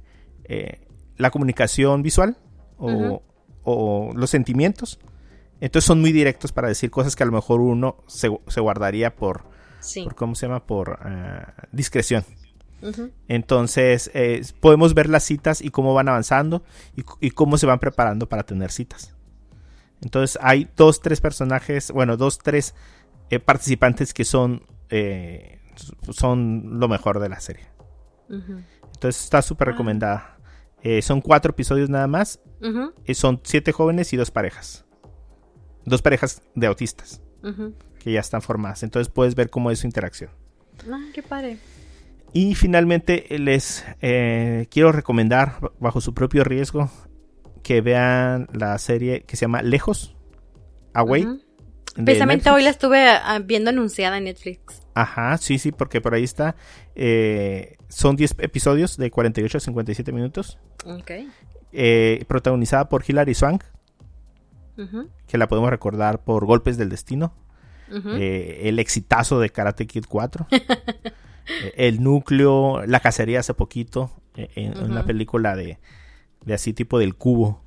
[0.44, 0.80] eh,
[1.16, 2.36] la comunicación visual
[2.78, 3.22] o,
[3.62, 4.98] o los sentimientos.
[5.60, 9.14] Entonces son muy directos para decir cosas que a lo mejor uno se, se guardaría
[9.14, 9.44] por,
[9.84, 10.04] Sí.
[10.04, 10.66] por, ¿cómo se llama?
[10.66, 12.24] Por ah, discreción.
[13.28, 16.62] Entonces, eh, podemos ver las citas y cómo van avanzando
[17.20, 19.14] y, cómo se van preparando para tener citas.
[20.02, 22.74] Entonces, hay dos, tres personajes, bueno, dos, tres
[23.30, 25.60] eh, participantes que son, eh,
[26.10, 27.64] son lo mejor de la serie.
[28.28, 29.70] Entonces, está súper Ah.
[29.70, 30.38] recomendada.
[30.82, 32.40] Eh, son cuatro episodios nada más.
[33.14, 34.84] Son siete jóvenes y dos parejas.
[35.86, 37.22] Dos parejas de autistas.
[38.04, 38.82] Que ya están formadas.
[38.82, 40.30] Entonces, puedes ver cómo es su interacción.
[40.90, 41.56] Ah, qué padre.
[42.34, 46.90] Y finalmente les eh, quiero recomendar, bajo su propio riesgo,
[47.62, 50.14] que vean la serie que se llama Lejos,
[50.92, 51.26] Away.
[51.94, 52.54] Precisamente Netflix.
[52.54, 54.82] hoy la estuve ah, viendo anunciada en Netflix.
[54.94, 56.56] Ajá, sí, sí, porque por ahí está.
[56.94, 60.58] Eh, son 10 episodios de 48 a 57 minutos.
[60.84, 61.10] Ok.
[61.72, 63.64] eh, protagonizada por Hilary Swank,
[65.26, 67.32] que la podemos recordar por Golpes del Destino.
[67.90, 70.46] Eh, el exitazo de Karate Kid 4.
[70.50, 71.12] eh,
[71.76, 75.78] el núcleo, la cacería hace poquito, eh, en una película de,
[76.44, 77.62] de así tipo del cubo.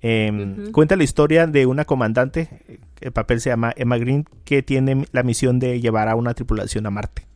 [0.00, 0.70] Em.
[0.72, 5.22] Cuenta la historia de una comandante, el papel se llama Emma Green, que tiene la
[5.22, 7.26] misión de llevar a una tripulación a Marte.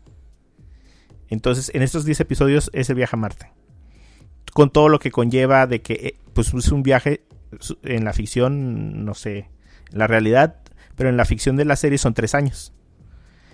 [1.31, 3.53] Entonces, en estos 10 episodios es el viaje a Marte.
[4.53, 7.23] Con todo lo que conlleva de que pues, es un viaje
[7.83, 9.49] en la ficción, no sé,
[9.91, 10.61] en la realidad,
[10.99, 12.74] pero en la ficción de la serie son tres años.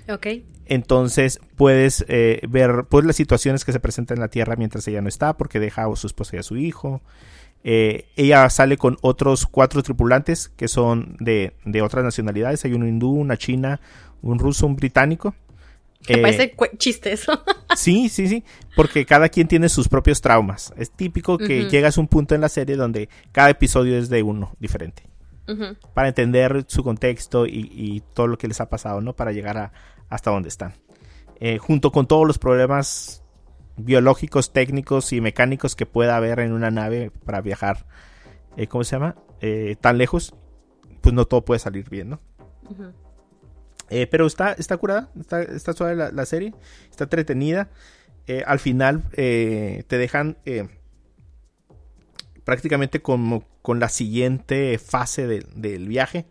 [0.09, 0.27] Ok.
[0.67, 5.01] Entonces puedes eh, ver pues, las situaciones que se presentan en la Tierra mientras ella
[5.03, 7.01] no está, porque deja a su esposa y a su hijo.
[7.63, 12.65] Eh, ella sale con otros cuatro tripulantes que son de, de otras nacionalidades.
[12.65, 13.81] Hay un hindú, una china,
[14.21, 15.35] un ruso, un británico.
[16.09, 17.43] Me Eh, parece cu- chiste eso.
[17.77, 18.45] Sí, sí, sí,
[18.77, 20.73] porque cada quien tiene sus propios traumas.
[20.77, 24.23] Es típico que llegas a un punto en la serie donde cada episodio es de
[24.23, 25.03] uno diferente
[25.95, 29.15] Para entender su contexto y, y todo lo que les ha pasado, ¿no?
[29.15, 29.73] Para llegar a,
[30.09, 30.75] hasta donde están.
[31.41, 33.23] Eh, junto con todos los problemas
[33.77, 37.87] biológicos, técnicos y mecánicos que pueda haber en una nave para viajar,
[38.57, 39.17] eh, ¿cómo se llama?
[39.41, 40.35] Eh, tan lejos,
[41.01, 42.21] pues no todo puede salir bien, ¿no?
[43.91, 46.55] Eh, pero está, está curada, está, está suave la, la serie,
[46.91, 47.69] está entretenida.
[48.27, 50.39] Eh, al final eh, te dejan
[52.45, 56.27] prácticamente como con la siguiente fase del- del viaje.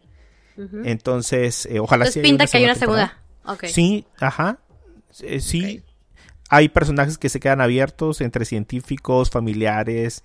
[0.86, 3.22] Entonces, eh, ojalá Entonces sí pinta que hay una segunda.
[3.70, 4.60] Sí, ajá.
[5.22, 5.84] Eh, sí.
[6.50, 10.24] Hay personajes que se quedan abiertos entre científicos, familiares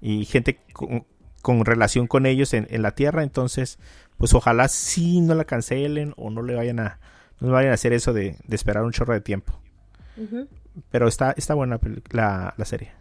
[0.00, 1.06] y gente con,
[1.40, 3.22] con relación con ellos en, en la Tierra.
[3.22, 3.78] Entonces,
[4.18, 7.00] pues ojalá sí no la cancelen o no le vayan a
[7.40, 9.58] No vayan a hacer eso de, esperar un chorro de tiempo.
[10.90, 11.80] Pero está, está buena
[12.10, 12.92] la, la serie.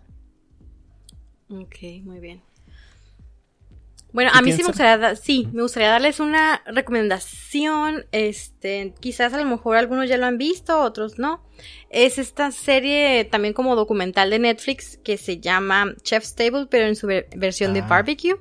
[1.50, 2.42] Ok, muy bien.
[4.12, 8.06] Bueno, a mí sí me gustaría, sí, me gustaría darles una recomendación.
[8.12, 11.44] Este, quizás a lo mejor algunos ya lo han visto, otros no.
[11.92, 16.96] Es esta serie también como documental de Netflix que se llama Chef's Table, pero en
[16.96, 17.88] su versión de ah.
[17.88, 18.40] barbecue.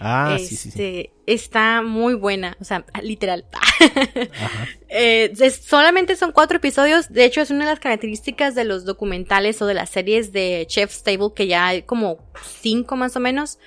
[0.00, 0.68] Ah, sí, sí, sí.
[0.68, 3.44] Este, está muy buena, o sea, literal.
[4.88, 5.32] eh,
[5.62, 7.12] solamente son cuatro episodios.
[7.12, 10.64] De hecho, es una de las características de los documentales o de las series de
[10.68, 12.18] Chef's Table, que ya hay como
[12.60, 13.58] cinco más o menos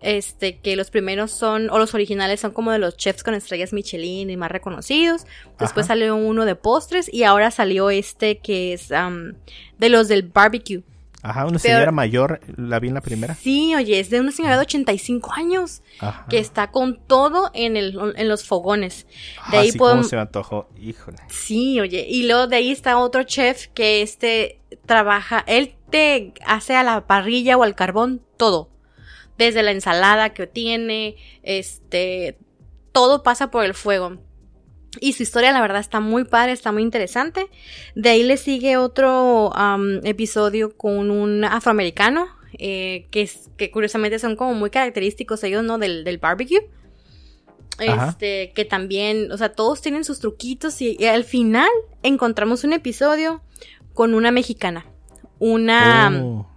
[0.00, 3.72] este, que los primeros son, o los originales son como de los chefs con estrellas
[3.72, 5.26] Michelin y más reconocidos.
[5.58, 10.82] Después salió uno de postres y ahora salió este que es de los del barbecue.
[11.22, 13.34] Ajá, una señora mayor, la vi en la primera.
[13.34, 15.82] Sí, oye, es de una señora de 85 años
[16.28, 19.06] que está con todo en, el, en los fogones.
[19.50, 20.08] De ahí podemos...
[20.08, 21.18] se me antojó, híjole.
[21.28, 26.74] Sí, oye, y luego de ahí está otro chef que este trabaja, él te hace
[26.74, 28.70] a la parrilla o al carbón todo
[29.40, 32.36] desde la ensalada que tiene, este,
[32.92, 34.18] todo pasa por el fuego.
[34.98, 37.46] Y su historia, la verdad, está muy padre, está muy interesante.
[37.94, 39.52] De ahí le sigue otro
[40.02, 42.26] episodio con un afroamericano,
[42.58, 45.78] eh, que, es, que curiosamente son como muy característicos ellos, ¿no?
[45.78, 46.68] Del, del barbecue.
[47.78, 51.70] Este, que también, o sea, todos tienen sus truquitos y, al final
[52.02, 53.40] encontramos un episodio
[53.94, 54.86] con una mexicana.
[55.38, 56.50] Una, oh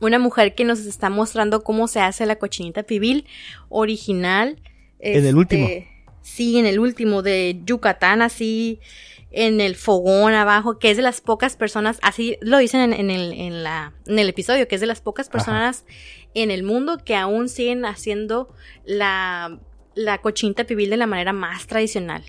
[0.00, 3.26] una mujer que nos está mostrando cómo se hace la cochinita pibil
[3.68, 4.60] original.
[4.98, 5.68] En el último.
[6.26, 8.80] Sí, en el último de Yucatán, así
[9.30, 13.32] en el fogón abajo, que es de las pocas personas, así lo dicen en, el,
[13.32, 15.84] en, la, en el episodio, que es de las pocas personas
[16.34, 18.52] en el mundo que aún siguen haciendo
[18.84, 19.60] la,
[19.94, 22.24] la cochinita pibil de la manera más tradicional.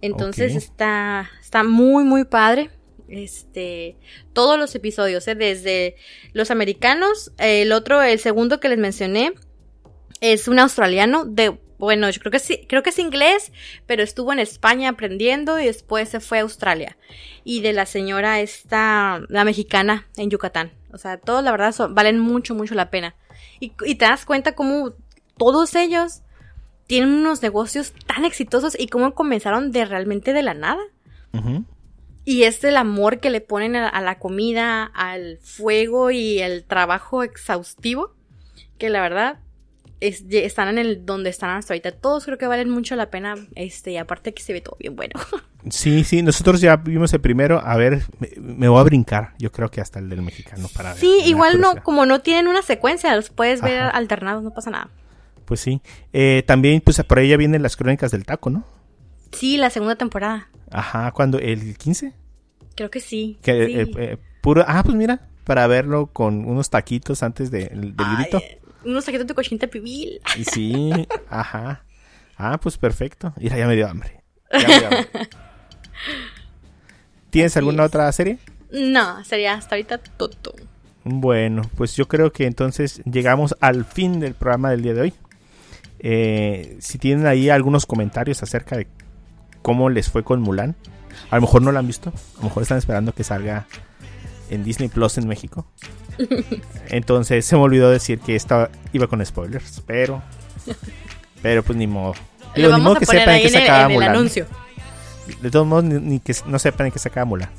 [0.00, 2.70] Entonces está, está muy, muy padre
[3.06, 3.96] este,
[4.32, 5.36] todos los episodios, ¿eh?
[5.36, 5.94] desde
[6.32, 9.34] los americanos, el otro, el segundo que les mencioné,
[10.20, 13.52] es un australiano de, bueno, yo creo que sí, creo que es inglés,
[13.86, 16.96] pero estuvo en España aprendiendo y después se fue a Australia.
[17.44, 20.72] Y de la señora esta, la mexicana en Yucatán.
[20.92, 23.14] O sea, todos la verdad valen mucho, mucho la pena.
[23.60, 24.92] Y, te das cuenta cómo
[25.36, 26.22] todos ellos
[26.86, 30.82] tienen unos negocios tan exitosos y cómo comenzaron de realmente de la nada.
[32.24, 37.22] Y es el amor que le ponen a, la comida, al fuego y el trabajo
[37.22, 38.14] exhaustivo,
[38.78, 39.38] que la verdad
[40.00, 41.92] es, están en el donde están hasta ahorita.
[41.92, 44.96] Todos creo que valen mucho la pena, este, y aparte que se ve todo bien
[44.96, 45.14] bueno.
[45.70, 48.02] Sí, sí, nosotros ya vimos el primero, a ver,
[48.38, 51.82] me, voy a brincar, yo creo que hasta el del mexicano para Sí, igual no,
[51.82, 54.90] como no tienen una secuencia, los puedes ver alternados, no pasa nada.
[55.46, 55.80] Pues sí,
[56.12, 58.66] eh, también pues por ahí ya vienen las crónicas del taco, ¿no?
[59.32, 60.50] Sí, la segunda temporada.
[60.70, 61.38] Ajá, ¿cuándo?
[61.38, 62.12] ¿El 15?
[62.74, 63.38] Creo que sí.
[63.44, 68.42] Eh, eh, puro, ah, pues mira, para verlo con unos taquitos antes del grito.
[68.84, 70.20] Unos taquitos de cochinita pibil.
[70.52, 70.90] Sí,
[71.28, 71.84] ajá.
[72.36, 73.32] Ah, pues perfecto.
[73.36, 74.22] Mira, ya me dio hambre.
[74.52, 75.08] Ya me dio hambre.
[77.30, 78.38] ¿Tienes alguna otra serie?
[78.70, 80.54] No, sería hasta ahorita todo.
[81.04, 85.14] Bueno, pues yo creo que entonces llegamos al fin del programa del día de hoy.
[85.98, 88.86] Eh, si tienen ahí algunos comentarios acerca de
[89.62, 90.76] cómo les fue con Mulan,
[91.30, 92.10] a lo mejor no la han visto.
[92.10, 93.66] A lo mejor están esperando que salga
[94.50, 95.66] en Disney Plus en México.
[96.88, 100.22] Entonces se me olvidó decir que esta iba con spoilers, pero
[101.42, 102.14] pero pues ni modo.
[102.56, 104.10] Digo, ni modo que sepan que se acaba Mulan.
[104.10, 104.46] Anuncio.
[105.40, 107.50] De todos modos ni, que no sepan que se acaba Mulan.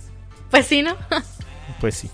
[0.50, 0.96] Pues sí, ¿no?
[1.80, 2.10] pues sí.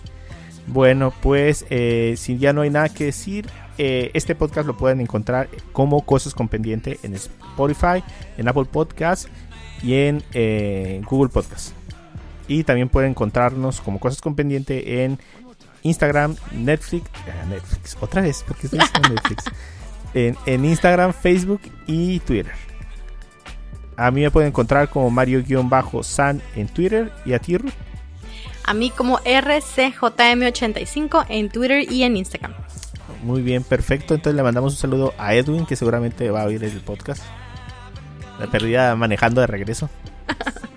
[0.68, 5.02] Bueno, pues eh, si ya no hay nada que decir, eh, este podcast lo pueden
[5.02, 8.04] encontrar como Cosas con Pendiente en Spotify,
[8.38, 9.28] en Apple Podcasts
[9.84, 11.74] y en eh, Google Podcast.
[12.48, 15.20] Y también pueden encontrarnos como cosas con pendiente en
[15.84, 19.43] Instagram, Netflix, eh, Netflix, otra vez, porque estoy en Netflix.
[20.13, 22.51] En, Instagram, Facebook y Twitter.
[23.95, 27.57] A mí me pueden encontrar como Mario-San en Twitter y a ti,
[28.65, 32.53] A mí como RCJM85 en Twitter y en Instagram.
[33.23, 34.15] Muy bien, perfecto.
[34.15, 37.23] Entonces le mandamos un saludo a Edwin, que seguramente va a oír el podcast.
[38.39, 39.89] La perdida manejando de regreso.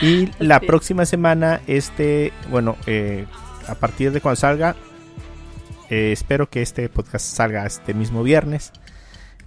[0.00, 3.26] Y la próxima semana, este, bueno, eh,
[3.68, 4.76] a partir de cuando salga,
[5.90, 8.72] eh, espero que este podcast salga este mismo viernes.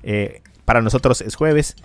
[0.04, 1.76] Eh, para nosotros es jueves.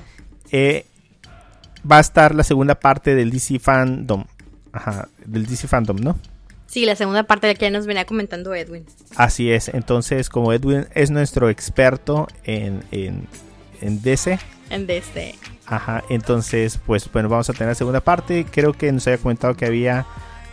[1.90, 4.24] va a estar la segunda parte del DC Fandom.
[4.72, 6.18] Ajá, del DC Fandom, ¿no?
[6.66, 8.84] Sí, la segunda parte de la que nos venía comentando Edwin.
[9.16, 14.38] Así es, entonces como Edwin es nuestro experto en, en DC.
[14.70, 15.34] En DC.
[15.66, 18.44] Ajá, entonces, pues bueno, vamos a tener la segunda parte.
[18.50, 20.06] Creo que nos había comentado que había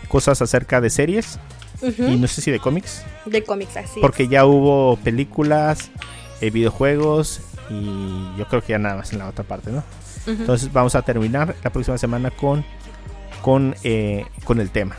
[0.07, 1.39] cosas acerca de series.
[1.82, 3.03] Y no sé si de cómics.
[3.25, 3.99] De cómics, así.
[3.99, 5.89] Porque ya hubo películas,
[6.41, 9.84] eh, videojuegos y yo creo que ya nada más en la otra parte, ¿no?
[10.27, 12.63] Entonces vamos a terminar la próxima semana con,
[13.41, 14.95] con, eh, con el tema.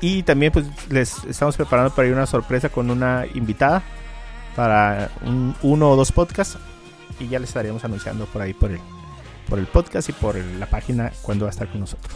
[0.00, 3.82] Y también pues les estamos preparando para ir una sorpresa con una invitada
[4.54, 5.10] para
[5.62, 6.58] uno o dos podcasts
[7.20, 8.80] y ya les estaremos anunciando por ahí por el
[9.48, 12.12] por el podcast y por la página cuando va a estar con nosotros.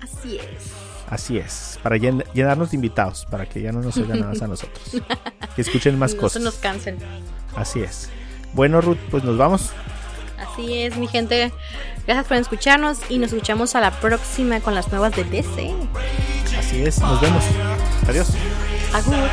[0.00, 0.83] Así es.
[1.08, 4.46] Así es, para llenarnos de invitados, para que ya no nos oigan nada más a
[4.46, 5.02] nosotros.
[5.54, 6.42] Que escuchen más no cosas.
[6.42, 6.98] No nos cansen.
[7.54, 8.08] Así es.
[8.52, 9.70] Bueno, Ruth, pues nos vamos.
[10.38, 11.52] Así es, mi gente.
[12.06, 15.72] Gracias por escucharnos y nos escuchamos a la próxima con las nuevas de DC.
[16.58, 17.44] Así es, nos vemos.
[18.08, 18.28] Adiós.
[18.92, 19.28] Agur.